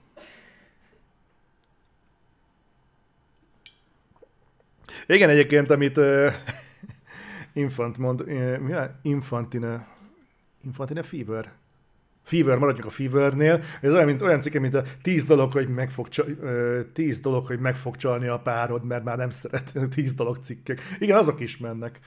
[5.07, 6.31] Igen, egyébként, amit uh,
[7.53, 8.99] Infant mond, uh, mi a?
[9.01, 9.87] Infantine,
[10.63, 11.51] Infantine Fever?
[12.23, 13.63] Fever, maradjunk a Fevernél.
[13.81, 16.07] Ez olyan, mint, olyan cikke, mint a tíz dolog, hogy meg fog,
[16.93, 20.81] tíz dolog, hogy meg fog csalni a párod, mert már nem szeret tíz dolog cikkek.
[20.99, 21.99] Igen, azok is mennek.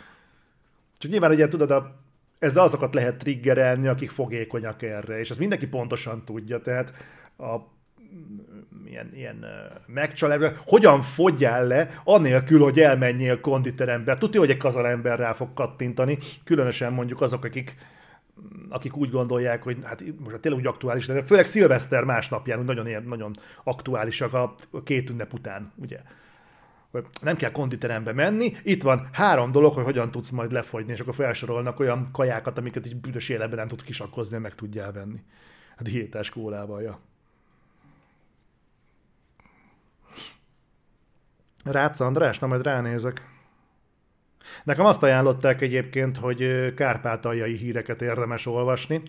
[0.98, 2.00] Csak nyilván ugye tudod, a,
[2.38, 6.92] ezzel azokat lehet triggerelni, akik fogékonyak erre, és ezt mindenki pontosan tudja, tehát
[7.38, 7.56] a
[8.86, 9.44] ilyen, ilyen
[9.86, 14.14] megcsalás, hogyan fogyjál le, anélkül, hogy elmenjél konditerembe.
[14.14, 17.76] Tudja, hogy egy kazal ember rá fog kattintani, különösen mondjuk azok, akik
[18.68, 23.02] akik úgy gondolják, hogy hát most tényleg úgy aktuális, de főleg szilveszter másnapján, úgy nagyon,
[23.02, 25.98] nagyon aktuálisak a két ünnep után, ugye
[27.22, 31.14] nem kell konditerembe menni, itt van három dolog, hogy hogyan tudsz majd lefogyni, és akkor
[31.14, 35.22] felsorolnak olyan kajákat, amiket egy büdös életben nem tudsz kisakkozni, meg tudjál venni.
[35.78, 37.00] A diétás kólával, ja.
[41.66, 43.22] Rácz András, na majd ránézek.
[44.64, 49.02] Nekem azt ajánlották egyébként, hogy kárpátaljai híreket érdemes olvasni.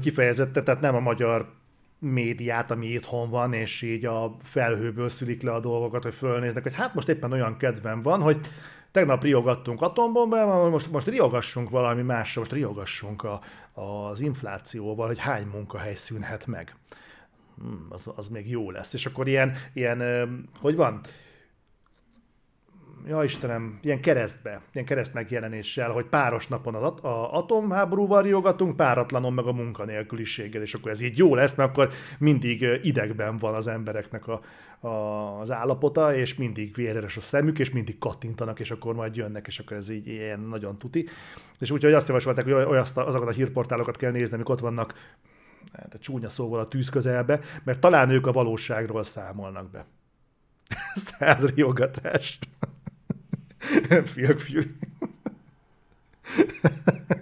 [0.00, 1.52] Kifejezetten, tehát nem a magyar
[1.98, 6.74] médiát, ami itthon van, és így a felhőből szülik le a dolgokat, hogy fölnéznek, hogy
[6.74, 8.40] hát most éppen olyan kedvem van, hogy
[8.90, 13.40] tegnap riogattunk atombombával, most, most riogassunk valami másra, most riogassunk a,
[13.80, 16.74] az inflációval, hogy hány munkahely szűnhet meg
[17.60, 18.92] hmm, az, az még jó lesz.
[18.92, 20.02] És akkor ilyen, ilyen
[20.60, 21.00] hogy van,
[23.06, 28.76] ja Istenem, ilyen keresztbe, ilyen kereszt megjelenéssel, hogy páros napon az at- a atomháborúval riogatunk,
[28.76, 33.54] páratlanon meg a munkanélküliséggel, és akkor ez így jó lesz, mert akkor mindig idegben van
[33.54, 34.40] az embereknek a,
[34.86, 39.46] a, az állapota, és mindig véreres a szemük, és mindig kattintanak, és akkor majd jönnek,
[39.46, 41.08] és akkor ez így ilyen nagyon tuti.
[41.58, 44.94] És úgyhogy azt javasolták, hogy olyaszt, azokat a hírportálokat kell nézni, amik ott vannak
[45.72, 49.86] hát a csúnya szóval a tűz közelbe, mert talán ők a valóságról számolnak be.
[50.94, 52.38] Száz riogatás.
[54.12, 54.76] Fiak Fury.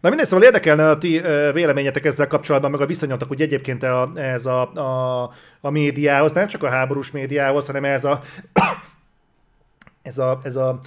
[0.00, 1.20] Na mindegy, szóval érdekelne a ti
[1.52, 3.82] véleményetek ezzel kapcsolatban, meg a viszonyatok, hogy egyébként
[4.14, 5.22] ez a, a,
[5.60, 8.20] a médiához, nem csak a háborús médiához, hanem ez a,
[10.02, 10.78] ez a, ez a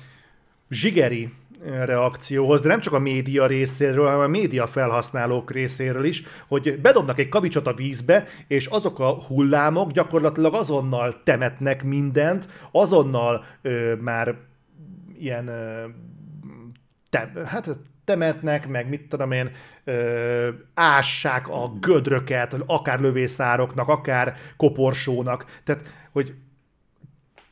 [0.70, 6.80] zsigeri reakcióhoz, de nem csak a média részéről, hanem a média felhasználók részéről is, hogy
[6.82, 13.96] bedobnak egy kavicsot a vízbe, és azok a hullámok gyakorlatilag azonnal temetnek mindent, azonnal ö,
[13.96, 14.36] már
[15.20, 15.86] ilyen ö,
[17.10, 19.52] te, hát temetnek, meg mit tudom én,
[19.84, 25.46] ö, ássák a gödröket, akár lövészároknak, akár koporsónak.
[25.64, 26.34] Tehát, hogy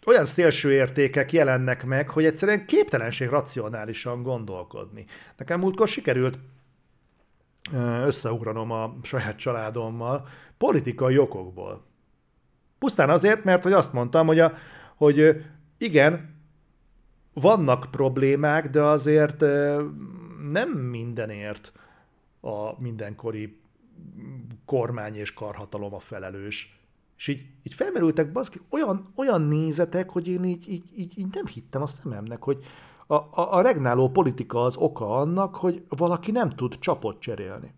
[0.06, 5.06] olyan szélső értékek jelennek meg, hogy egyszerűen képtelenség racionálisan gondolkodni.
[5.38, 6.40] Nekem múltkor sikerült
[8.06, 10.28] összeugranom a saját családommal
[10.58, 11.86] politikai okokból.
[12.80, 14.54] Pusztán azért, mert hogy azt mondtam, hogy, a,
[14.96, 15.46] hogy
[15.78, 16.36] igen,
[17.34, 19.40] vannak problémák, de azért
[20.52, 21.72] nem mindenért
[22.42, 23.60] a mindenkori
[24.66, 26.79] kormány és karhatalom a felelős.
[27.20, 31.46] És így, így felmerültek baszki, olyan, olyan nézetek, hogy én így, így, így, így nem
[31.46, 32.64] hittem a szememnek, hogy
[33.08, 37.74] a, a, a regnáló politika az oka annak, hogy valaki nem tud csapot cserélni.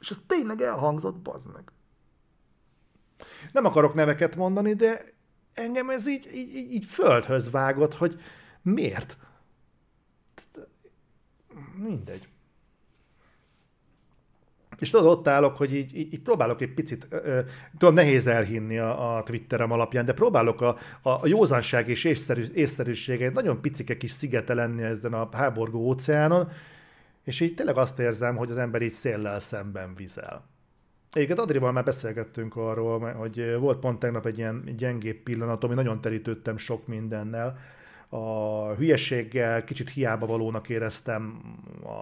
[0.00, 1.72] És ez tényleg elhangzott, bazd meg.
[3.52, 5.04] Nem akarok neveket mondani, de
[5.52, 8.20] engem ez így, így, így, földhöz vágott, hogy
[8.62, 9.16] miért?
[11.74, 12.28] Mindegy.
[14.80, 17.40] És tudod, ott állok, hogy így, így, így próbálok egy picit, ö,
[17.78, 22.44] tudom, nehéz elhinni a, a Twitterem alapján, de próbálok a, a, a józanság és észszerű,
[22.54, 26.48] észszerűsége egy nagyon picike kis szigete lenni ezen a háborgó óceánon,
[27.24, 30.48] és így tényleg azt érzem, hogy az ember így széllel szemben vizel.
[31.12, 36.00] Egyébként Adrival már beszélgettünk arról, hogy volt pont tegnap egy ilyen gyengébb pillanat, ami nagyon
[36.00, 37.58] terítődtem sok mindennel,
[38.12, 41.40] a hülyeséggel, kicsit hiába valónak éreztem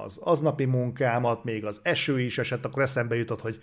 [0.04, 3.58] az aznapi munkámat, még az eső is esett, akkor eszembe jutott, hogy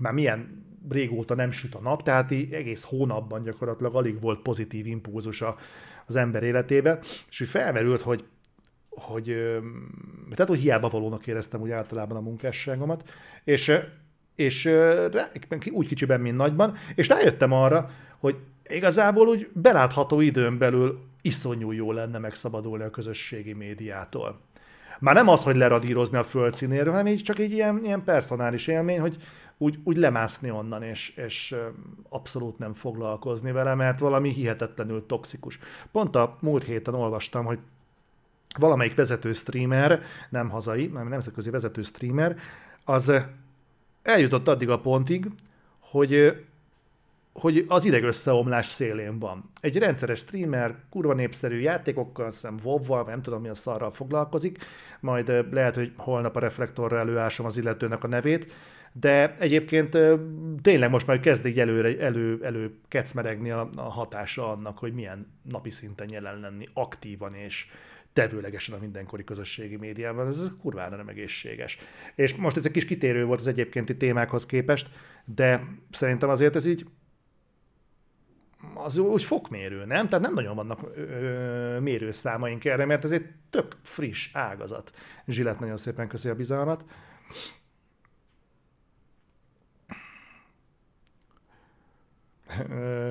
[0.00, 4.86] már milyen régóta nem süt a nap, tehát így egész hónapban gyakorlatilag alig volt pozitív
[4.86, 5.42] impulzus
[6.06, 6.98] az ember életébe,
[7.28, 8.24] és úgy felmerült, hogy
[8.88, 9.24] hogy,
[10.30, 13.10] tehát, hogy hiába valónak éreztem úgy általában a munkásságomat,
[13.44, 13.72] és,
[14.34, 14.70] és
[15.70, 18.36] úgy kicsiben, mint nagyban, és rájöttem arra, hogy
[18.68, 24.40] igazából úgy belátható időn belül iszonyú jó lenne megszabadulni a közösségi médiától.
[25.00, 29.00] Már nem az, hogy leradírozni a földszínéről, hanem így csak egy ilyen, ilyen personális élmény,
[29.00, 29.16] hogy
[29.58, 31.54] úgy, úgy lemászni onnan, és, és
[32.08, 35.58] abszolút nem foglalkozni vele, mert valami hihetetlenül toxikus.
[35.92, 37.58] Pont a múlt héten olvastam, hogy
[38.58, 42.36] valamelyik vezető streamer, nem hazai, nem nemzetközi vezető streamer,
[42.84, 43.12] az
[44.02, 45.30] eljutott addig a pontig,
[45.78, 46.44] hogy
[47.34, 49.50] hogy az idegösszeomlás szélén van.
[49.60, 54.58] Egy rendszeres streamer, kurva népszerű játékokkal, szem wow nem tudom mi a szarral foglalkozik,
[55.00, 58.52] majd lehet, hogy holnap a reflektorra előásom az illetőnek a nevét,
[58.92, 59.98] de egyébként
[60.62, 65.26] tényleg most már kezd egy elő, elő, elő kecmeregni a, a hatása annak, hogy milyen
[65.50, 67.66] napi szinten jelen lenni aktívan és
[68.12, 71.78] tevőlegesen a mindenkori közösségi médiában, ez kurvára nem egészséges.
[72.14, 74.88] És most ez egy kis kitérő volt az egyébkénti témákhoz képest,
[75.24, 76.86] de szerintem azért ez így
[78.76, 80.08] az úgy fokmérő, nem?
[80.08, 84.92] Tehát nem nagyon vannak ö, mérőszámaink erre, mert ez egy tök friss ágazat.
[85.26, 86.84] Zsillet nagyon szépen köszi a bizalmat.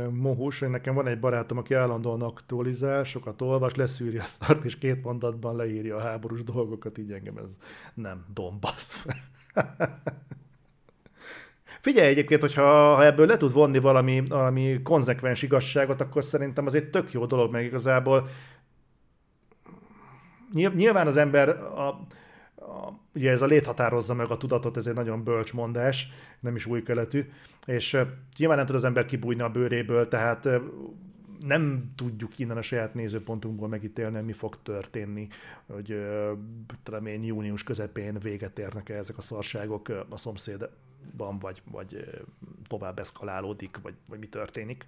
[0.09, 4.78] Mohus, hogy nekem van egy barátom, aki állandóan aktualizál, sokat olvas, leszűri a szart, és
[4.78, 7.57] két mondatban leírja a háborús dolgokat, így engem ez
[7.93, 9.05] nem dombasz.
[11.84, 16.73] Figyelj egyébként, hogyha ha ebből le tud vonni valami, valami konzekvens igazságot, akkor szerintem az
[16.73, 18.29] egy tök jó dolog, meg igazából
[20.53, 25.23] nyilván az ember a, a, ugye ez a lét meg a tudatot, ez egy nagyon
[25.23, 26.09] bölcs mondás,
[26.39, 27.29] nem is új keletű,
[27.65, 27.97] és
[28.38, 30.49] nyilván nem tud az ember kibújni a bőréből, tehát
[31.39, 35.27] nem tudjuk innen a saját nézőpontunkból megítélni, mi fog történni,
[35.67, 35.95] hogy
[36.84, 40.17] tudom én, június közepén véget érnek -e ezek a szarságok a
[41.03, 42.05] szomszédban, vagy, vagy
[42.67, 44.85] tovább eszkalálódik, vagy, vagy mi történik.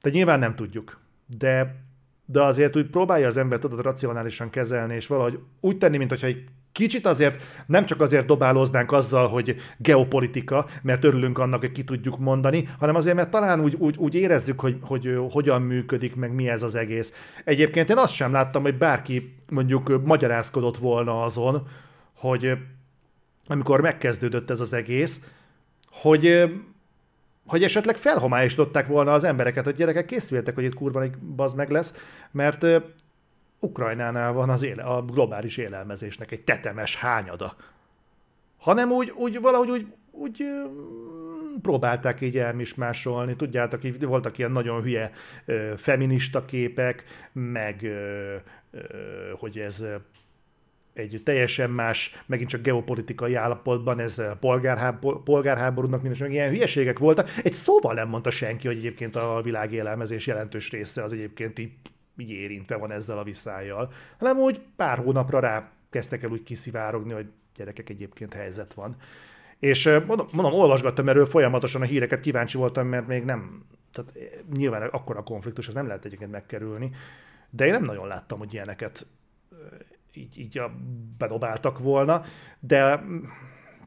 [0.00, 0.98] De nyilván nem tudjuk.
[1.38, 1.84] De
[2.28, 6.44] de azért úgy próbálja az ember tudod racionálisan kezelni, és valahogy úgy tenni, mintha egy
[6.72, 12.18] kicsit azért nem csak azért dobálóznánk azzal, hogy geopolitika, mert örülünk annak, hogy ki tudjuk
[12.18, 16.48] mondani, hanem azért, mert talán úgy, úgy, úgy érezzük, hogy, hogy hogyan működik, meg mi
[16.48, 17.12] ez az egész.
[17.44, 21.68] Egyébként én azt sem láttam, hogy bárki mondjuk magyarázkodott volna azon,
[22.12, 22.58] hogy
[23.46, 25.20] amikor megkezdődött ez az egész,
[25.90, 26.50] hogy
[27.46, 31.04] hogy esetleg felhomályosították volna az embereket, hogy gyerekek készüljetek, hogy itt kurva
[31.36, 31.94] baz meg lesz,
[32.30, 32.66] mert
[33.60, 37.56] Ukrajnánál van az éle, a globális élelmezésnek egy tetemes hányada.
[38.58, 40.44] Hanem úgy, úgy valahogy úgy, úgy
[41.62, 43.36] próbálták így elmismásolni.
[43.36, 45.10] Tudjátok, így voltak ilyen nagyon hülye
[45.44, 47.86] ö, feminista képek, meg
[49.38, 49.84] hogy ez
[50.96, 57.30] egy teljesen más, megint csak geopolitikai állapotban, ez polgárháború, polgárháborúnak minőség, ilyen hülyeségek voltak.
[57.42, 61.72] Egy szóval nem mondta senki, hogy egyébként a világ élelmezés jelentős része az egyébként így
[62.16, 67.12] így érintve van ezzel a viszályjal, hanem úgy pár hónapra rá kezdtek el úgy kiszivárogni,
[67.12, 67.26] hogy
[67.56, 68.96] gyerekek egyébként helyzet van.
[69.58, 74.12] És mondom, mondom, olvasgattam erről folyamatosan a híreket, kíváncsi voltam, mert még nem, tehát
[74.56, 76.90] nyilván akkor a konfliktus, az nem lehet egyébként megkerülni,
[77.50, 79.06] de én nem nagyon láttam, hogy ilyeneket
[80.16, 80.62] így, így
[81.18, 82.24] bedobáltak volna,
[82.60, 83.04] de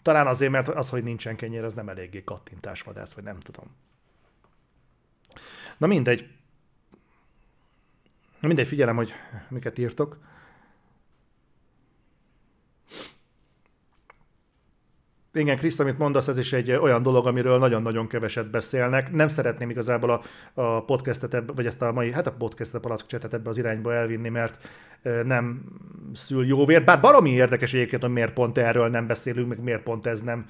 [0.02, 3.66] talán azért, mert az, hogy nincsen kenyér, az nem eléggé kattintásvadász, vagy nem tudom.
[5.78, 6.30] Na mindegy,
[8.42, 9.14] mindegy, figyelem, hogy
[9.50, 10.18] miket írtok.
[15.34, 19.12] Igen, Krisz, amit mondasz, ez is egy olyan dolog, amiről nagyon-nagyon keveset beszélnek.
[19.12, 20.22] Nem szeretném igazából a,
[20.62, 24.30] a podcastet, vagy ezt a mai, hát a podcastet, a csetet ebbe az irányba elvinni,
[24.30, 24.68] mert
[25.24, 25.62] nem
[26.14, 26.86] szül jó vért.
[26.86, 30.46] Bár baromi érdekes egyébként, hogy miért pont erről nem beszélünk, meg miért pont ez nem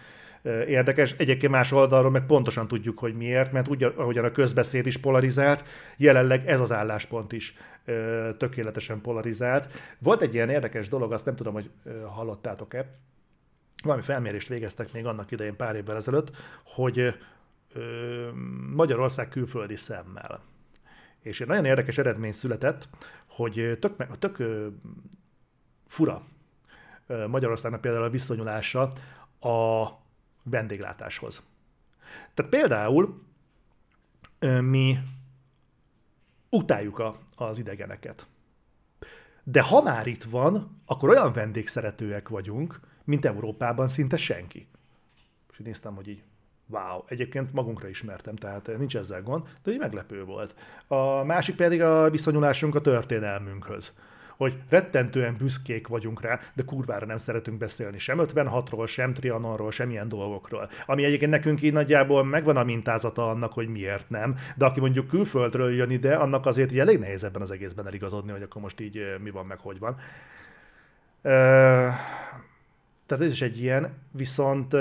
[0.68, 1.16] érdekes.
[1.18, 5.64] Egyébként más oldalról meg pontosan tudjuk, hogy miért, mert úgy, ahogyan a közbeszéd is polarizált,
[5.98, 7.54] jelenleg ez az álláspont is
[8.38, 9.68] tökéletesen polarizált.
[10.00, 11.70] Volt egy ilyen érdekes dolog, azt nem tudom, hogy
[12.16, 12.86] hallottátok-e,
[13.84, 17.16] valami felmérést végeztek még annak idején pár évvel ezelőtt, hogy
[18.74, 20.42] Magyarország külföldi szemmel.
[21.22, 22.88] És egy nagyon érdekes eredmény született,
[23.26, 24.44] hogy tök, tök
[25.88, 26.24] fura
[27.28, 28.82] Magyarországnak például a viszonyulása
[29.40, 29.88] a
[30.44, 31.44] vendéglátáshoz.
[32.34, 33.24] Tehát például
[34.62, 34.98] mi
[36.50, 38.28] utáljuk a, az idegeneket.
[39.44, 42.80] De ha már itt van, akkor olyan vendégszeretőek vagyunk,
[43.10, 44.68] mint Európában szinte senki.
[45.52, 46.22] És néztem, hogy így
[46.68, 50.56] wow, egyébként magunkra ismertem, tehát nincs ezzel gond, de így meglepő volt.
[50.88, 53.94] A másik pedig a viszonyulásunk a történelmünkhöz
[54.38, 59.90] hogy rettentően büszkék vagyunk rá, de kurvára nem szeretünk beszélni sem 56-ról, sem Trianonról, sem
[59.90, 60.70] ilyen dolgokról.
[60.86, 65.08] Ami egyébként nekünk így nagyjából megvan a mintázata annak, hogy miért nem, de aki mondjuk
[65.08, 68.80] külföldről jön ide, annak azért így elég nehéz ebben az egészben eligazodni, hogy akkor most
[68.80, 69.98] így mi van, meg hogy van.
[73.10, 74.76] Tehát ez is egy ilyen, viszont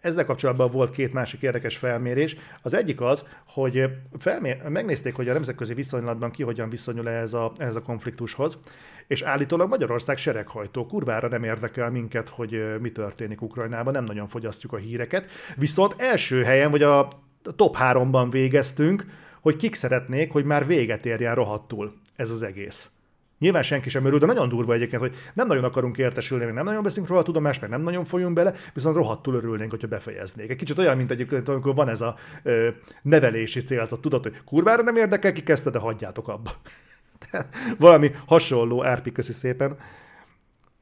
[0.00, 2.36] ezzel kapcsolatban volt két másik érdekes felmérés.
[2.62, 3.84] Az egyik az, hogy
[4.18, 8.58] felmér, megnézték, hogy a nemzetközi viszonylatban ki hogyan viszonyul ehhez a, ehhez a konfliktushoz,
[9.06, 10.86] és állítólag Magyarország sereghajtó.
[10.86, 15.26] Kurvára nem érdekel minket, hogy mi történik Ukrajnában, nem nagyon fogyasztjuk a híreket.
[15.56, 17.08] Viszont első helyen, vagy a
[17.56, 19.06] top háromban végeztünk,
[19.40, 22.90] hogy kik szeretnék, hogy már véget érjen rohadtul ez az egész.
[23.42, 26.82] Nyilván senki sem örül, de nagyon durva egyébként, hogy nem nagyon akarunk értesülni, nem nagyon
[26.82, 30.50] beszélünk róla a tudomást, meg nem nagyon folyunk bele, viszont rohadtul örülnénk, hogyha befejeznék.
[30.50, 32.68] Egy kicsit olyan, mint egyébként, amikor van ez a ö,
[33.02, 36.50] nevelési célzat, tudod, hogy kurvára nem érdekel, ki kezdte, de hagyjátok abba.
[37.78, 39.76] Valami hasonló, Árpi, köszi szépen,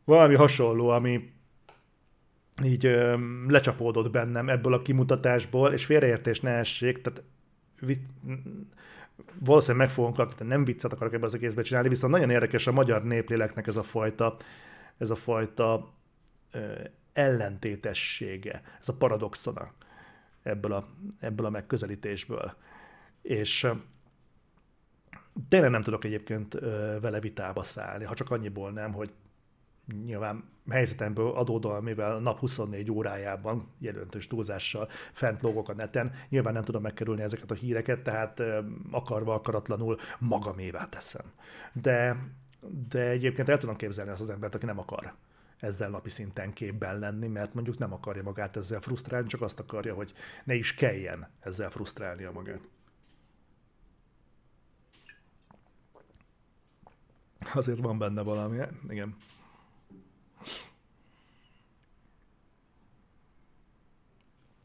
[0.04, 1.32] valami hasonló, ami
[2.64, 3.16] így ö,
[3.48, 7.22] lecsapódott bennem ebből a kimutatásból, és félreértés ne essék, tehát
[9.38, 12.72] valószínűleg meg fogunk kapni, nem viccet akarok ebbe az egészbe csinálni, viszont nagyon érdekes a
[12.72, 14.36] magyar népléleknek ez a fajta,
[14.98, 15.94] ez a fajta
[16.50, 16.72] ö,
[17.12, 19.72] ellentétessége, ez a paradoxona
[20.42, 22.54] ebből a, ebből a megközelítésből.
[23.22, 23.70] És
[25.48, 26.54] tényleg nem tudok egyébként
[27.00, 29.12] vele vitába szállni, ha csak annyiból nem, hogy
[30.04, 36.62] nyilván helyzetemből adódóan, mivel nap 24 órájában jelentős túlzással fent lógok a neten, nyilván nem
[36.62, 38.42] tudom megkerülni ezeket a híreket, tehát
[38.90, 41.32] akarva akaratlanul magamévá teszem.
[41.72, 42.16] De,
[42.88, 45.14] de egyébként el tudom képzelni azt az embert, aki nem akar
[45.60, 49.94] ezzel napi szinten képben lenni, mert mondjuk nem akarja magát ezzel frusztrálni, csak azt akarja,
[49.94, 50.12] hogy
[50.44, 52.68] ne is kelljen ezzel frusztrálnia magát.
[57.54, 59.16] Azért van benne valami, igen.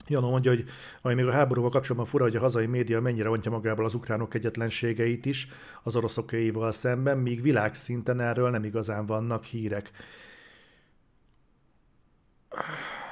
[0.08, 0.66] Janó mondja, hogy
[1.02, 4.34] ami még a háborúval kapcsolatban fura, hogy a hazai média mennyire rontja magából az ukránok
[4.34, 5.48] egyetlenségeit is
[5.84, 9.92] az oroszokaival szemben, míg világszinten erről nem igazán vannak hírek.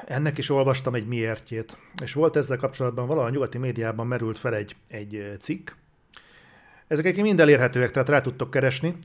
[0.05, 4.55] Ennek is olvastam egy miértjét, és volt ezzel kapcsolatban valahol a nyugati médiában merült fel
[4.55, 5.69] egy, egy cikk.
[6.87, 8.95] Ezek egyébként mind elérhetőek, tehát rá tudtok keresni,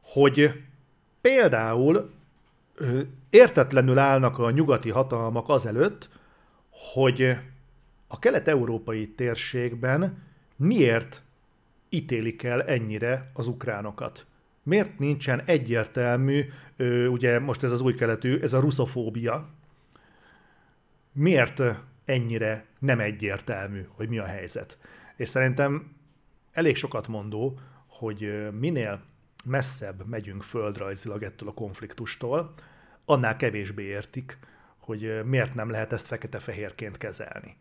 [0.00, 0.52] hogy
[1.20, 2.10] például
[3.30, 6.08] értetlenül állnak a nyugati hatalmak azelőtt,
[6.92, 7.36] hogy
[8.06, 10.22] a kelet-európai térségben
[10.56, 11.22] miért
[11.88, 14.26] ítélik el ennyire az ukránokat?
[14.62, 16.44] Miért nincsen egyértelmű,
[17.08, 19.48] ugye most ez az új keletű, ez a ruszofóbia,
[21.12, 21.62] miért
[22.04, 24.78] ennyire nem egyértelmű, hogy mi a helyzet?
[25.16, 25.92] És szerintem
[26.52, 29.02] elég sokat mondó, hogy minél
[29.44, 32.54] messzebb megyünk földrajzilag ettől a konfliktustól,
[33.04, 34.38] annál kevésbé értik,
[34.78, 37.56] hogy miért nem lehet ezt fekete-fehérként kezelni.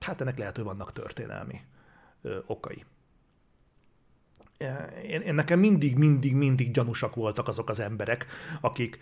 [0.00, 1.60] Hát ennek lehet, hogy vannak történelmi
[2.22, 2.84] ö, okai.
[5.02, 8.26] Én, én nekem mindig, mindig, mindig gyanúsak voltak azok az emberek,
[8.60, 8.98] akik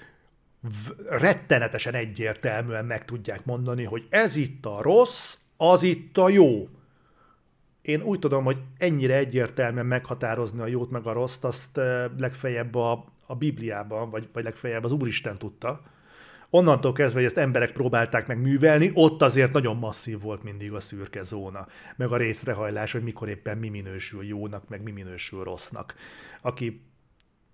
[1.08, 6.68] rettenetesen egyértelműen meg tudják mondani, hogy ez itt a rossz, az itt a jó.
[7.82, 11.80] Én úgy tudom, hogy ennyire egyértelműen meghatározni a jót meg a rosszt, azt
[12.16, 15.82] legfeljebb a, a Bibliában, vagy, vagy legfeljebb az Úristen tudta
[16.54, 20.80] onnantól kezdve, hogy ezt emberek próbálták meg művelni, ott azért nagyon masszív volt mindig a
[20.80, 21.66] szürke zóna,
[21.96, 25.94] meg a részrehajlás, hogy mikor éppen mi minősül jónak, meg mi minősül rossznak.
[26.40, 26.82] Aki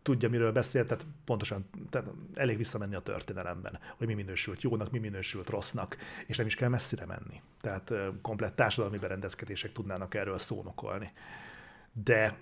[0.08, 4.98] tudja, miről beszél, tehát pontosan tehát elég visszamenni a történelemben, hogy mi minősült jónak, mi
[4.98, 5.96] minősült rossznak,
[6.26, 7.42] és nem is kell messzire menni.
[7.60, 7.92] Tehát
[8.22, 11.12] komplett társadalmi berendezkedések tudnának erről szónokolni.
[11.92, 12.36] De,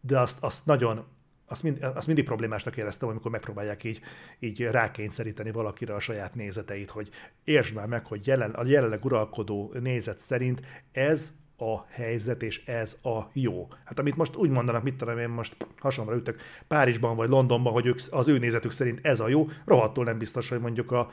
[0.00, 1.04] de azt, azt nagyon
[1.48, 4.00] azt, mind, azt mindig problémásnak éreztem, amikor megpróbálják így,
[4.38, 7.10] így rákényszeríteni valakire a saját nézeteit, hogy
[7.44, 10.62] értsd már meg, hogy jelen, a jelenleg uralkodó nézet szerint
[10.92, 13.68] ez a helyzet, és ez a jó.
[13.84, 17.86] Hát amit most úgy mondanak, mit tudom én most hasonlóra ütök Párizsban vagy Londonban, hogy
[17.86, 21.10] ők, az ő nézetük szerint ez a jó, rohadtul nem biztos, hogy mondjuk a,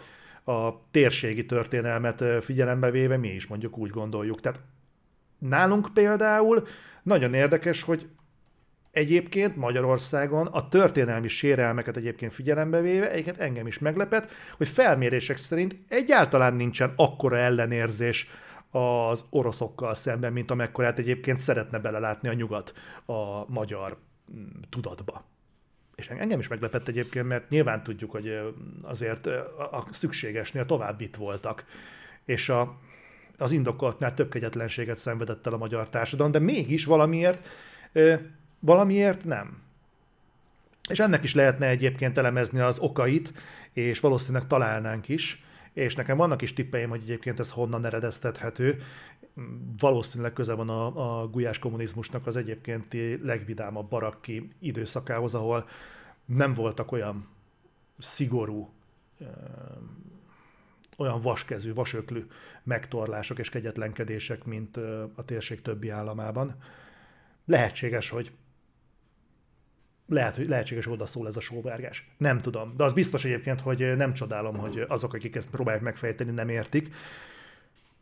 [0.52, 4.42] a térségi történelmet figyelembe véve mi is mondjuk úgy gondoljuk.
[4.42, 4.60] Tehát
[5.38, 6.64] nálunk például
[7.04, 8.10] nagyon érdekes, hogy
[8.94, 15.76] Egyébként Magyarországon a történelmi sérelmeket egyébként figyelembe véve, egyébként engem is meglepett, hogy felmérések szerint
[15.88, 18.28] egyáltalán nincsen akkora ellenérzés
[18.74, 22.74] az oroszokkal szemben, mint amekkorát egyébként szeretne belelátni a nyugat
[23.06, 23.98] a magyar
[24.36, 25.24] mm, tudatba.
[25.96, 29.28] És engem is meglepett egyébként, mert nyilván tudjuk, hogy azért
[29.72, 31.66] a szükségesnél tovább itt voltak.
[32.26, 32.78] És a,
[33.38, 37.48] az indokoltnál több kegyetlenséget szenvedett el a magyar társadalom, de mégis valamiért
[38.60, 39.62] valamiért nem.
[40.90, 43.34] És ennek is lehetne egyébként elemezni az okait,
[43.74, 45.44] és valószínűleg találnánk is,
[45.74, 48.82] és nekem vannak is tippeim, hogy egyébként ez honnan eredeztethető.
[49.80, 55.68] Valószínűleg köze van a, a gulyás kommunizmusnak az egyébként legvidámabb barakki időszakához, ahol
[56.26, 57.28] nem voltak olyan
[57.98, 58.70] szigorú,
[60.98, 62.26] olyan vaskezű, vasöklű
[62.64, 64.78] megtorlások és kegyetlenkedések, mint
[65.16, 66.56] a térség többi államában.
[67.46, 68.32] Lehetséges, hogy
[70.08, 72.10] lehet, hogy lehetséges oda szól ez a sóvárgás.
[72.18, 72.74] Nem tudom.
[72.78, 76.94] De az biztos egyébként, hogy nem csodálom, hogy azok, akik ezt próbálják megfejteni, nem értik.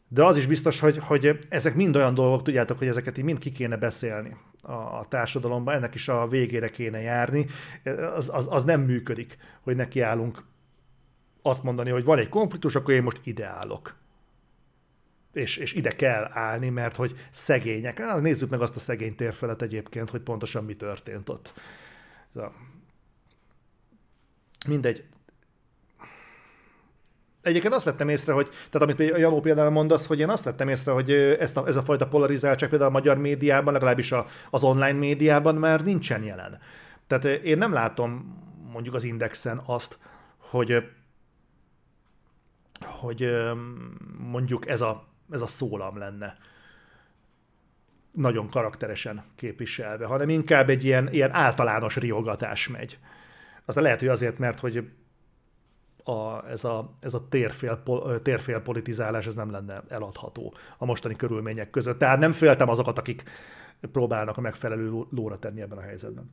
[0.08, 3.40] De az is biztos, hogy, hogy ezek mind olyan dolgok, tudjátok, hogy ezeket így mind
[3.40, 7.46] ki kéne beszélni a, a társadalomban, ennek is a végére kéne járni.
[8.16, 10.44] Az, az, az nem működik, hogy nekiállunk
[11.42, 13.96] azt mondani, hogy van egy konfliktus, akkor én most ide állok.
[15.34, 18.22] És, és ide kell állni, mert hogy szegények.
[18.22, 21.54] Nézzük meg azt a szegény térfelet egyébként, hogy pontosan mi történt ott.
[22.34, 22.54] Szóval.
[24.68, 25.04] Mindegy.
[27.42, 30.92] Egyébként azt vettem észre, hogy, tehát amit Janó például mondasz, hogy én azt vettem észre,
[30.92, 34.98] hogy ezt a, ez a fajta polarizáltság például a magyar médiában, legalábbis a, az online
[34.98, 36.60] médiában már nincsen jelen.
[37.08, 38.40] Tehát én nem látom
[38.72, 39.98] mondjuk az Indexen azt,
[40.38, 40.90] hogy
[42.86, 43.30] hogy
[44.18, 46.38] mondjuk ez a, ez a szólam lenne
[48.12, 53.00] nagyon karakteresen képviselve, hanem inkább egy ilyen, ilyen általános riogatás megy.
[53.66, 54.92] Aztán lehet, hogy azért, mert hogy
[56.04, 57.84] a, ez a, ez a térfél,
[58.22, 62.00] térfél politizálás ez nem lenne eladható a mostani körülmények között.
[62.00, 63.24] Tehát nem féltem azokat, akik
[63.92, 66.32] próbálnak a megfelelő lóra tenni ebben a helyzetben.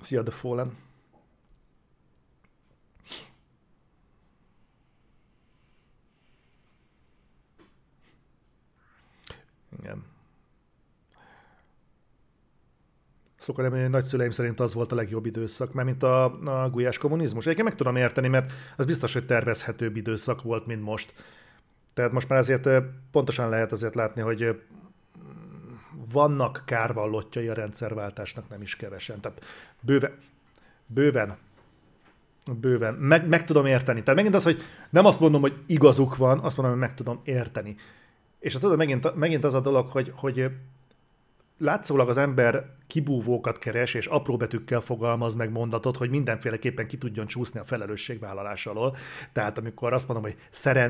[0.00, 0.76] Szia, The Fallen!
[9.78, 10.04] Igen.
[13.44, 16.24] Szokott remélni, hogy nagyszüleim szerint az volt a legjobb időszak, mert mint a,
[16.62, 17.44] a gulyás kommunizmus.
[17.44, 21.12] Egyébként meg tudom érteni, mert az biztos, hogy tervezhetőbb időszak volt, mint most.
[21.94, 22.68] Tehát most már azért
[23.10, 24.60] pontosan lehet azért látni, hogy
[26.12, 29.20] vannak kárvallottjai a rendszerváltásnak nem is kevesen.
[29.20, 29.44] Tehát
[29.80, 30.12] bőven,
[30.86, 31.36] bőven,
[32.60, 32.94] bőven.
[32.94, 34.00] Meg, meg tudom érteni.
[34.00, 37.20] Tehát megint az, hogy nem azt mondom, hogy igazuk van, azt mondom, hogy meg tudom
[37.24, 37.76] érteni.
[38.38, 40.50] És azt tudod, megint, megint az a dolog, hogy, hogy
[41.58, 47.26] látszólag az ember kibúvókat keres, és apró betűkkel fogalmaz meg mondatot, hogy mindenféleképpen ki tudjon
[47.26, 48.96] csúszni a felelősségvállalás alól.
[49.32, 50.36] Tehát amikor azt mondom, hogy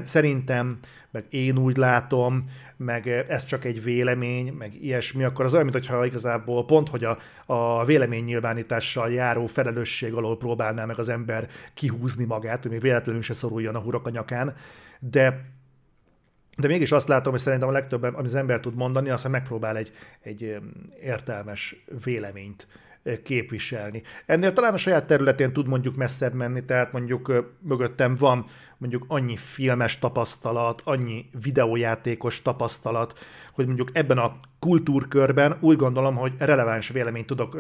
[0.01, 0.79] szerintem,
[1.11, 2.45] meg én úgy látom,
[2.77, 7.19] meg ez csak egy vélemény, meg ilyesmi, akkor az olyan, mintha igazából pont, hogy a,
[7.47, 13.35] a véleménynyilvánítással járó felelősség alól próbálná meg az ember kihúzni magát, hogy még véletlenül se
[13.35, 14.55] szoruljon a hurok a nyakán,
[14.99, 15.45] de
[16.59, 19.31] de mégis azt látom, hogy szerintem a legtöbb, amit az ember tud mondani, az, hogy
[19.31, 20.57] megpróbál egy, egy
[21.03, 22.67] értelmes véleményt
[23.23, 24.03] képviselni.
[24.27, 28.45] Ennél talán a saját területén tud mondjuk messzebb menni, tehát mondjuk mögöttem van
[28.79, 33.19] mondjuk annyi filmes tapasztalat, annyi videójátékos tapasztalat,
[33.53, 37.59] hogy mondjuk ebben a kultúrkörben úgy gondolom, hogy releváns véleményt tudok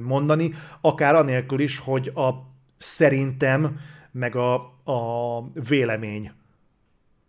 [0.00, 2.30] mondani, akár anélkül is, hogy a
[2.76, 3.78] szerintem
[4.10, 4.54] meg a,
[4.84, 6.32] a vélemény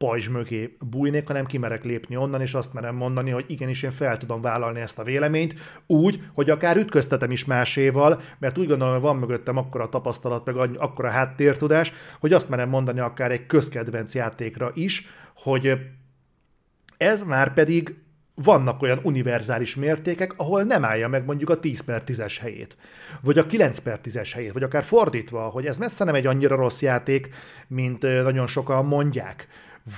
[0.06, 4.18] pajzs mögé bújnék, hanem kimerek lépni onnan, és azt merem mondani, hogy igenis én fel
[4.18, 5.56] tudom vállalni ezt a véleményt,
[5.88, 10.56] úgy, hogy akár ütköztetem is máséval, mert úgy gondolom, hogy van mögöttem akkora tapasztalat, meg
[10.78, 15.74] akkora háttértudás, hogy azt merem mondani akár egy közkedvenc játékra is, hogy
[16.98, 17.96] ez már pedig
[18.36, 22.78] vannak olyan univerzális mértékek, ahol nem állja meg mondjuk a 10 per 10-es helyét,
[23.22, 26.56] vagy a 9 per 10-es helyét, vagy akár fordítva, hogy ez messze nem egy annyira
[26.56, 27.30] rossz játék,
[27.68, 29.48] mint nagyon sokan mondják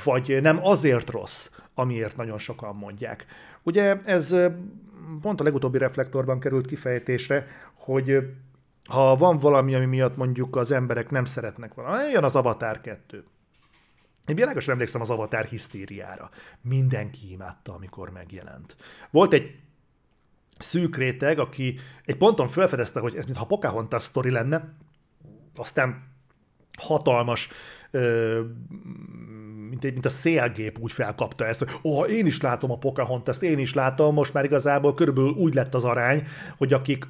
[0.04, 3.26] vagy nem azért rossz, amiért nagyon sokan mondják.
[3.64, 4.36] Ugye ez
[5.22, 8.36] pont a legutóbbi reflektorban került kifejtésre, hogy
[8.86, 13.24] ha van valami, ami miatt mondjuk az emberek nem szeretnek valami, jön az Avatar 2.
[14.26, 16.30] Én világosan emlékszem az Avatar hisztériára.
[16.62, 18.76] Mindenki imádta, amikor megjelent.
[19.10, 19.60] Volt egy
[20.58, 24.74] szűk réteg, aki egy ponton felfedezte, hogy ez mintha Pocahontas sztori lenne,
[25.56, 26.04] aztán
[26.78, 27.50] hatalmas,
[29.78, 33.42] mint, egy, mint a szélgép úgy felkapta ezt, hogy oh, én is látom a Pocahontas,
[33.42, 37.08] én is látom, most már igazából körülbelül úgy lett az arány, hogy akik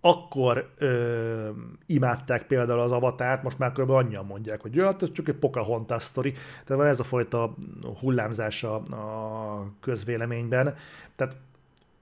[0.00, 1.48] akkor ö,
[1.86, 3.90] imádták például az avatárt, most már kb.
[3.90, 6.32] annyian mondják, hogy hát ez csak egy Pocahontas sztori.
[6.32, 7.54] Tehát van ez a fajta
[8.00, 10.74] hullámzása a közvéleményben.
[11.16, 11.36] Tehát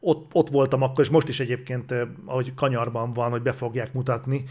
[0.01, 1.95] ott, ott voltam akkor, és most is egyébként,
[2.25, 4.45] ahogy kanyarban van, hogy be fogják mutatni.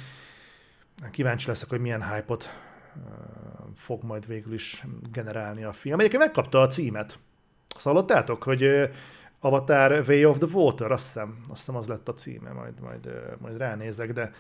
[1.12, 2.50] Kíváncsi leszek, hogy milyen hype-ot
[3.78, 6.00] fog majd végül is generálni a film.
[6.00, 7.20] Egyébként megkapta a címet.
[7.76, 8.90] Azt hallottátok, hogy
[9.40, 13.12] Avatar Way of the Water, azt hiszem, azt hiszem az lett a címe, majd, majd,
[13.40, 14.32] majd ránézek, de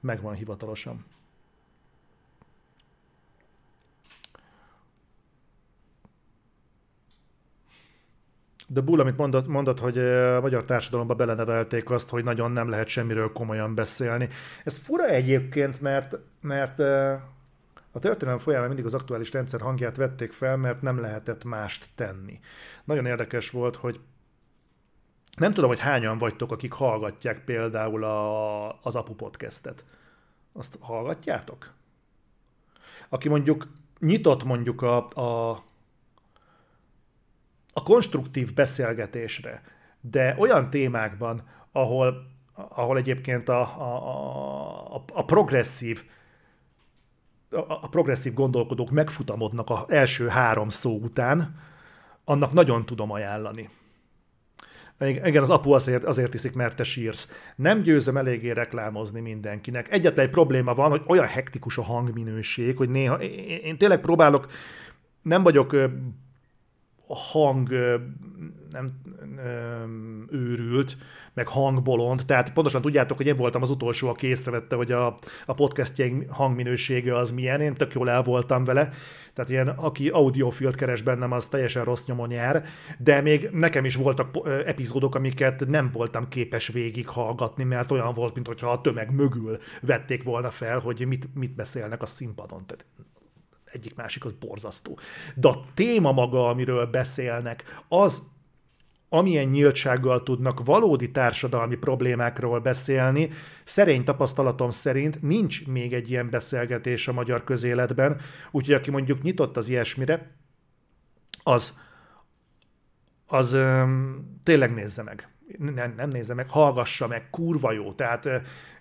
[0.00, 1.04] megvan hivatalosan.
[8.66, 12.88] De Bull, amit mondott, mondott, hogy a magyar társadalomba belenevelték azt, hogy nagyon nem lehet
[12.88, 14.28] semmiről komolyan beszélni.
[14.64, 16.82] Ez fura egyébként, mert, mert
[17.92, 22.40] a történelem folyamán mindig az aktuális rendszer hangját vették fel, mert nem lehetett mást tenni.
[22.84, 24.00] Nagyon érdekes volt, hogy
[25.36, 29.84] nem tudom, hogy hányan vagytok, akik hallgatják például a, az Apu podcastet.
[30.52, 31.72] Azt hallgatjátok?
[33.08, 33.66] Aki mondjuk
[33.98, 35.50] nyitott mondjuk a, a,
[37.72, 39.62] a konstruktív beszélgetésre,
[40.00, 46.04] de olyan témákban, ahol, ahol egyébként a, a, a, a progresszív
[47.50, 51.54] a, a progresszív gondolkodók megfutamodnak az első három szó után,
[52.24, 53.68] annak nagyon tudom ajánlani.
[54.98, 57.32] Igen, az apu azért, azért iszik, mert te sírsz.
[57.56, 59.92] Nem győzöm eléggé reklámozni mindenkinek.
[59.92, 64.46] Egyetlen egy probléma van, hogy olyan hektikus a hangminőség, hogy néha én, én tényleg próbálok,
[65.22, 65.76] nem vagyok
[67.14, 67.68] hang
[68.70, 68.90] nem
[70.30, 70.96] őrült,
[71.34, 75.14] meg hangbolond, tehát pontosan tudjátok, hogy én voltam az utolsó, aki észrevette, hogy a,
[75.46, 78.90] a podcastjeink hangminősége az milyen, én tök jól el voltam vele,
[79.32, 82.64] tehát ilyen, aki audiofilt keres bennem, az teljesen rossz nyomon jár,
[82.98, 88.34] de még nekem is voltak epizódok, amiket nem voltam képes végig hallgatni, mert olyan volt,
[88.34, 92.66] mintha a tömeg mögül vették volna fel, hogy mit, mit beszélnek a színpadon.
[92.66, 92.86] Tehát
[93.72, 94.98] egyik másik az borzasztó.
[95.34, 98.22] De a téma maga, amiről beszélnek, az
[99.12, 103.30] amilyen nyíltsággal tudnak valódi társadalmi problémákról beszélni,
[103.64, 109.56] szerény tapasztalatom szerint nincs még egy ilyen beszélgetés a magyar közéletben, úgyhogy aki mondjuk nyitott
[109.56, 110.30] az ilyesmire,
[111.42, 111.78] az,
[113.26, 115.28] az öm, tényleg nézze meg.
[115.58, 117.92] Nem, nem nézze meg, hallgassa meg, kurva jó.
[117.92, 118.28] Tehát,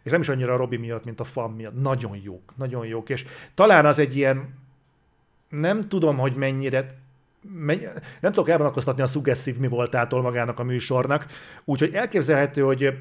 [0.04, 1.82] és nem is annyira a Robi miatt, mint a fan miatt.
[1.82, 3.10] Nagyon jók, nagyon jók.
[3.10, 4.59] És talán az egy ilyen
[5.50, 6.98] nem tudom, hogy mennyire
[8.20, 11.26] nem tudok elvonatkoztatni a szuggesztív mi voltától magának a műsornak,
[11.66, 12.94] úgyhogy elképzelhető, hogy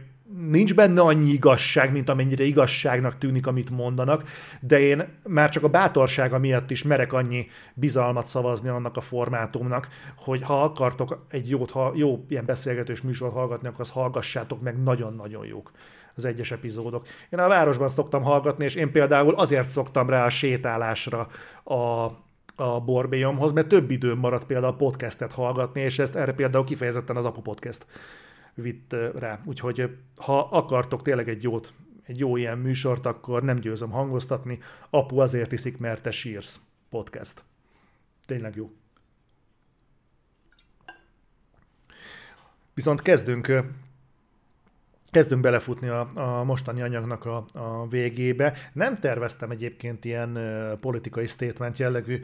[0.50, 4.28] nincs benne annyi igazság, mint amennyire igazságnak tűnik, amit mondanak,
[4.60, 9.88] de én már csak a bátorsága miatt is merek annyi bizalmat szavazni annak a formátumnak,
[10.16, 14.82] hogy ha akartok egy jót, ha jó ilyen beszélgetős műsor hallgatni, akkor azt hallgassátok meg,
[14.82, 15.70] nagyon-nagyon jók
[16.14, 17.06] az egyes epizódok.
[17.30, 21.28] Én a városban szoktam hallgatni, és én például azért szoktam rá a sétálásra
[21.64, 22.08] a
[22.60, 27.16] a borbélyomhoz, mert több időm maradt például a podcastet hallgatni, és ezt erre például kifejezetten
[27.16, 27.86] az Apu Podcast
[28.54, 29.40] vitt rá.
[29.44, 31.72] Úgyhogy ha akartok tényleg egy jót,
[32.06, 34.58] egy jó ilyen műsort, akkor nem győzöm hangoztatni.
[34.90, 36.60] Apu azért iszik, mert te sírsz.
[36.90, 37.42] Podcast.
[38.26, 38.70] Tényleg jó.
[42.74, 43.52] Viszont kezdünk
[45.10, 48.54] kezdünk belefutni a, a mostani anyagnak a, a végébe.
[48.72, 52.20] Nem terveztem egyébként ilyen uh, politikai statement jellegű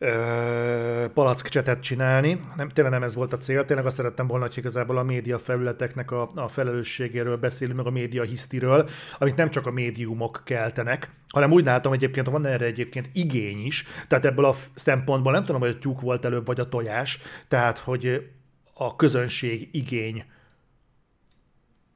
[0.00, 2.40] uh, palack csetet csinálni.
[2.56, 5.38] Nem, tényleg nem ez volt a cél, tényleg azt szerettem volna, hogy igazából a média
[5.38, 8.88] felületeknek a, a felelősségéről beszélünk, meg a média hisztiről,
[9.18, 13.84] amit nem csak a médiumok keltenek, hanem úgy látom egyébként, van erre egyébként igény is,
[14.08, 17.78] tehát ebből a szempontból nem tudom, hogy a tyúk volt előbb, vagy a tojás, tehát
[17.78, 18.30] hogy
[18.74, 20.24] a közönség igény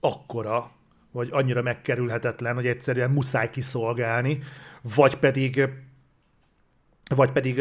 [0.01, 0.71] akkora,
[1.11, 4.43] vagy annyira megkerülhetetlen, hogy egyszerűen muszáj kiszolgálni,
[4.95, 5.69] vagy pedig,
[7.15, 7.61] vagy pedig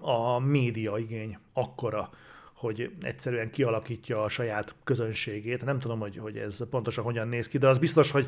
[0.00, 2.10] a média igény akkora,
[2.54, 5.64] hogy egyszerűen kialakítja a saját közönségét.
[5.64, 8.26] Nem tudom, hogy, hogy ez pontosan hogyan néz ki, de az biztos, hogy,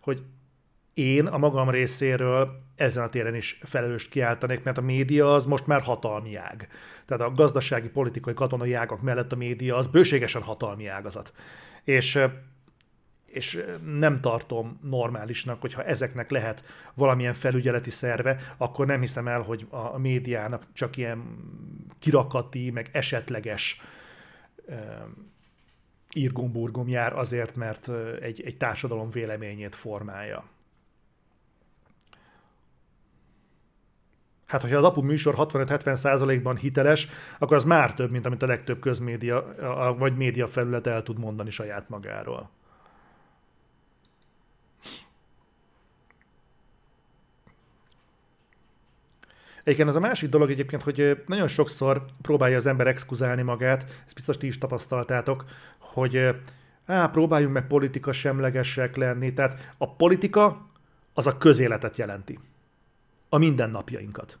[0.00, 0.22] hogy
[0.94, 5.66] én a magam részéről ezen a téren is felelőst kiáltanék, mert a média az most
[5.66, 6.68] már hatalmi ág.
[7.04, 11.32] Tehát a gazdasági, politikai, katonai ágak mellett a média az bőségesen hatalmi ágazat.
[11.84, 12.24] És
[13.34, 13.64] és
[13.98, 16.64] nem tartom normálisnak, hogyha ezeknek lehet
[16.94, 21.22] valamilyen felügyeleti szerve, akkor nem hiszem el, hogy a médiának csak ilyen
[21.98, 23.80] kirakati, meg esetleges
[26.14, 30.44] írgumburgum jár azért, mert egy, egy társadalom véleményét formálja.
[34.46, 37.08] Hát, hogyha az apu műsor 65-70 százalékban hiteles,
[37.38, 39.54] akkor az már több, mint amit a legtöbb közmédia
[39.98, 42.50] vagy média felület el tud mondani saját magáról.
[49.64, 54.14] Egyébként az a másik dolog egyébként, hogy nagyon sokszor próbálja az ember exkuzálni magát, ezt
[54.14, 55.44] biztos ti is tapasztaltátok,
[55.78, 56.16] hogy
[56.86, 59.32] á, próbáljunk meg politika semlegesek lenni.
[59.32, 60.66] Tehát a politika
[61.14, 62.38] az a közéletet jelenti.
[63.28, 64.38] A mindennapjainkat.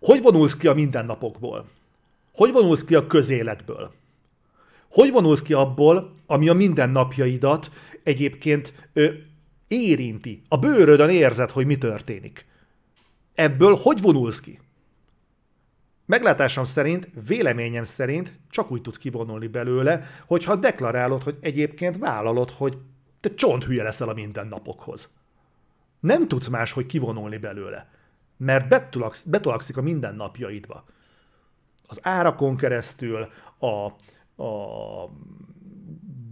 [0.00, 1.68] Hogy vonulsz ki a mindennapokból?
[2.32, 3.92] Hogy vonulsz ki a közéletből?
[4.88, 7.70] Hogy vonulsz ki abból, ami a mindennapjaidat
[8.02, 9.12] egyébként ö,
[9.68, 10.42] érinti?
[10.48, 12.46] A bőrödön érzed, hogy mi történik.
[13.36, 14.60] Ebből hogy vonulsz ki?
[16.06, 22.78] Meglátásom szerint, véleményem szerint csak úgy tudsz kivonulni belőle, hogyha deklarálod, hogy egyébként vállalod, hogy
[23.20, 25.10] te csont hülye leszel a mindennapokhoz.
[26.00, 27.88] Nem tudsz más, hogy kivonulni belőle,
[28.36, 30.84] mert betolaksz, betolakszik a mindennapjaidba.
[31.86, 33.28] Az árakon keresztül,
[33.58, 33.66] a,
[34.42, 35.10] a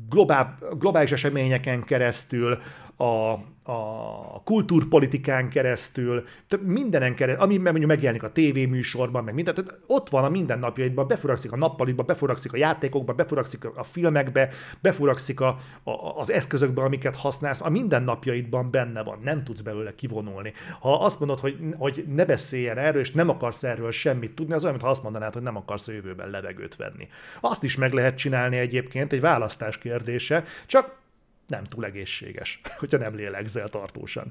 [0.09, 2.59] globál, globális eseményeken keresztül,
[2.97, 3.33] a,
[3.73, 6.25] a kultúrpolitikán keresztül,
[6.61, 11.53] mindenen keresztül, ami mondjuk megjelenik a tévéműsorban, meg minden, tehát ott van a mindennapjaidban, befurakszik
[11.53, 14.49] a nappalitba, befurakszik a játékokba, befurakszik a filmekbe,
[14.81, 20.53] befurakszik a, a, az eszközökbe, amiket használsz, a mindennapjaidban benne van, nem tudsz belőle kivonulni.
[20.81, 24.63] Ha azt mondod, hogy, hogy ne beszéljen erről, és nem akarsz erről semmit tudni, az
[24.63, 27.09] olyan, mintha azt mondanád, hogy nem akarsz a jövőben levegőt venni.
[27.41, 31.03] Azt is meg lehet csinálni egyébként, egy választás kérdése, csak
[31.47, 34.31] nem túl egészséges, hogyha nem lélegzel tartósan.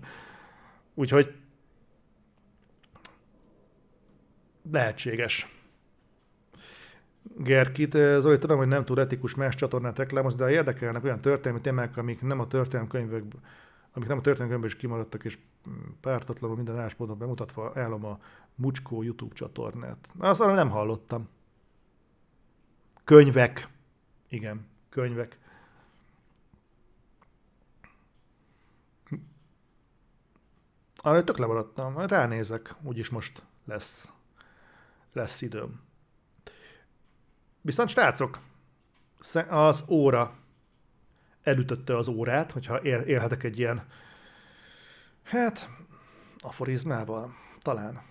[0.93, 1.33] Úgyhogy
[4.71, 5.47] lehetséges.
[7.37, 11.97] Gerkit, Zoli, tudom, hogy nem túl etikus más csatornát reklámozni, de érdekelnek olyan történelmi témák,
[11.97, 13.23] amik nem a történelmi könyvek,
[13.93, 15.37] amik nem a történelmi is kimaradtak, és
[16.01, 18.19] pártatlanul minden álláspontot bemutatva állom a
[18.55, 20.09] Mucskó YouTube csatornát.
[20.17, 21.29] Azt arra nem hallottam.
[23.03, 23.67] Könyvek.
[24.29, 25.37] Igen, könyvek.
[31.05, 34.11] Arra tök lemaradtam, ránézek, úgyis most lesz,
[35.13, 35.81] lesz időm.
[37.61, 38.39] Viszont srácok,
[39.49, 40.35] az óra
[41.41, 43.87] elütötte az órát, hogyha él, élhetek egy ilyen,
[45.23, 45.69] hát,
[46.39, 48.01] aforizmával, talán.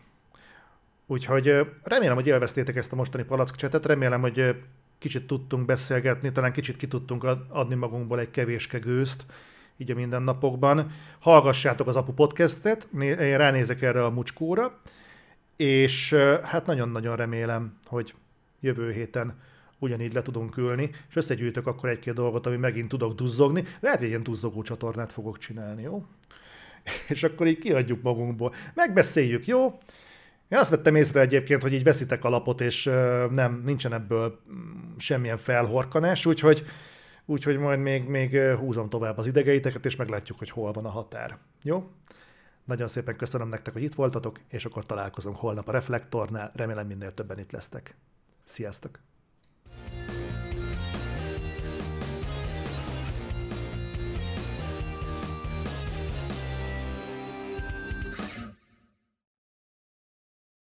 [1.07, 4.64] Úgyhogy remélem, hogy élveztétek ezt a mostani palackcsetet, remélem, hogy
[4.99, 9.26] kicsit tudtunk beszélgetni, talán kicsit ki tudtunk adni magunkból egy kevéske gőzt,
[9.83, 10.91] így a mindennapokban.
[11.18, 14.80] Hallgassátok az Apu podcastet, én ránézek erre a mucskóra,
[15.57, 18.14] és hát nagyon-nagyon remélem, hogy
[18.61, 19.41] jövő héten
[19.78, 23.64] ugyanígy le tudunk ülni, és összegyűjtök akkor egy-két dolgot, ami megint tudok duzzogni.
[23.80, 26.05] Lehet, hogy ilyen duzzogó csatornát fogok csinálni, jó?
[27.09, 28.55] És akkor így kiadjuk magunkból.
[28.74, 29.78] Megbeszéljük, jó?
[30.49, 32.85] Én azt vettem észre egyébként, hogy így veszitek alapot, és
[33.30, 36.64] nem, nincsen ebből mm, semmilyen felhorkanás, úgyhogy
[37.27, 41.39] úgyhogy majd még, még húzom tovább az idegeiteket, és meglátjuk, hogy hol van a határ.
[41.62, 41.91] Jó?
[42.64, 46.53] Nagyon szépen köszönöm nektek, hogy itt voltatok, és akkor találkozunk holnap a Reflektornál.
[46.55, 47.97] Remélem minél többen itt lesztek.
[48.45, 49.12] Sziasztok!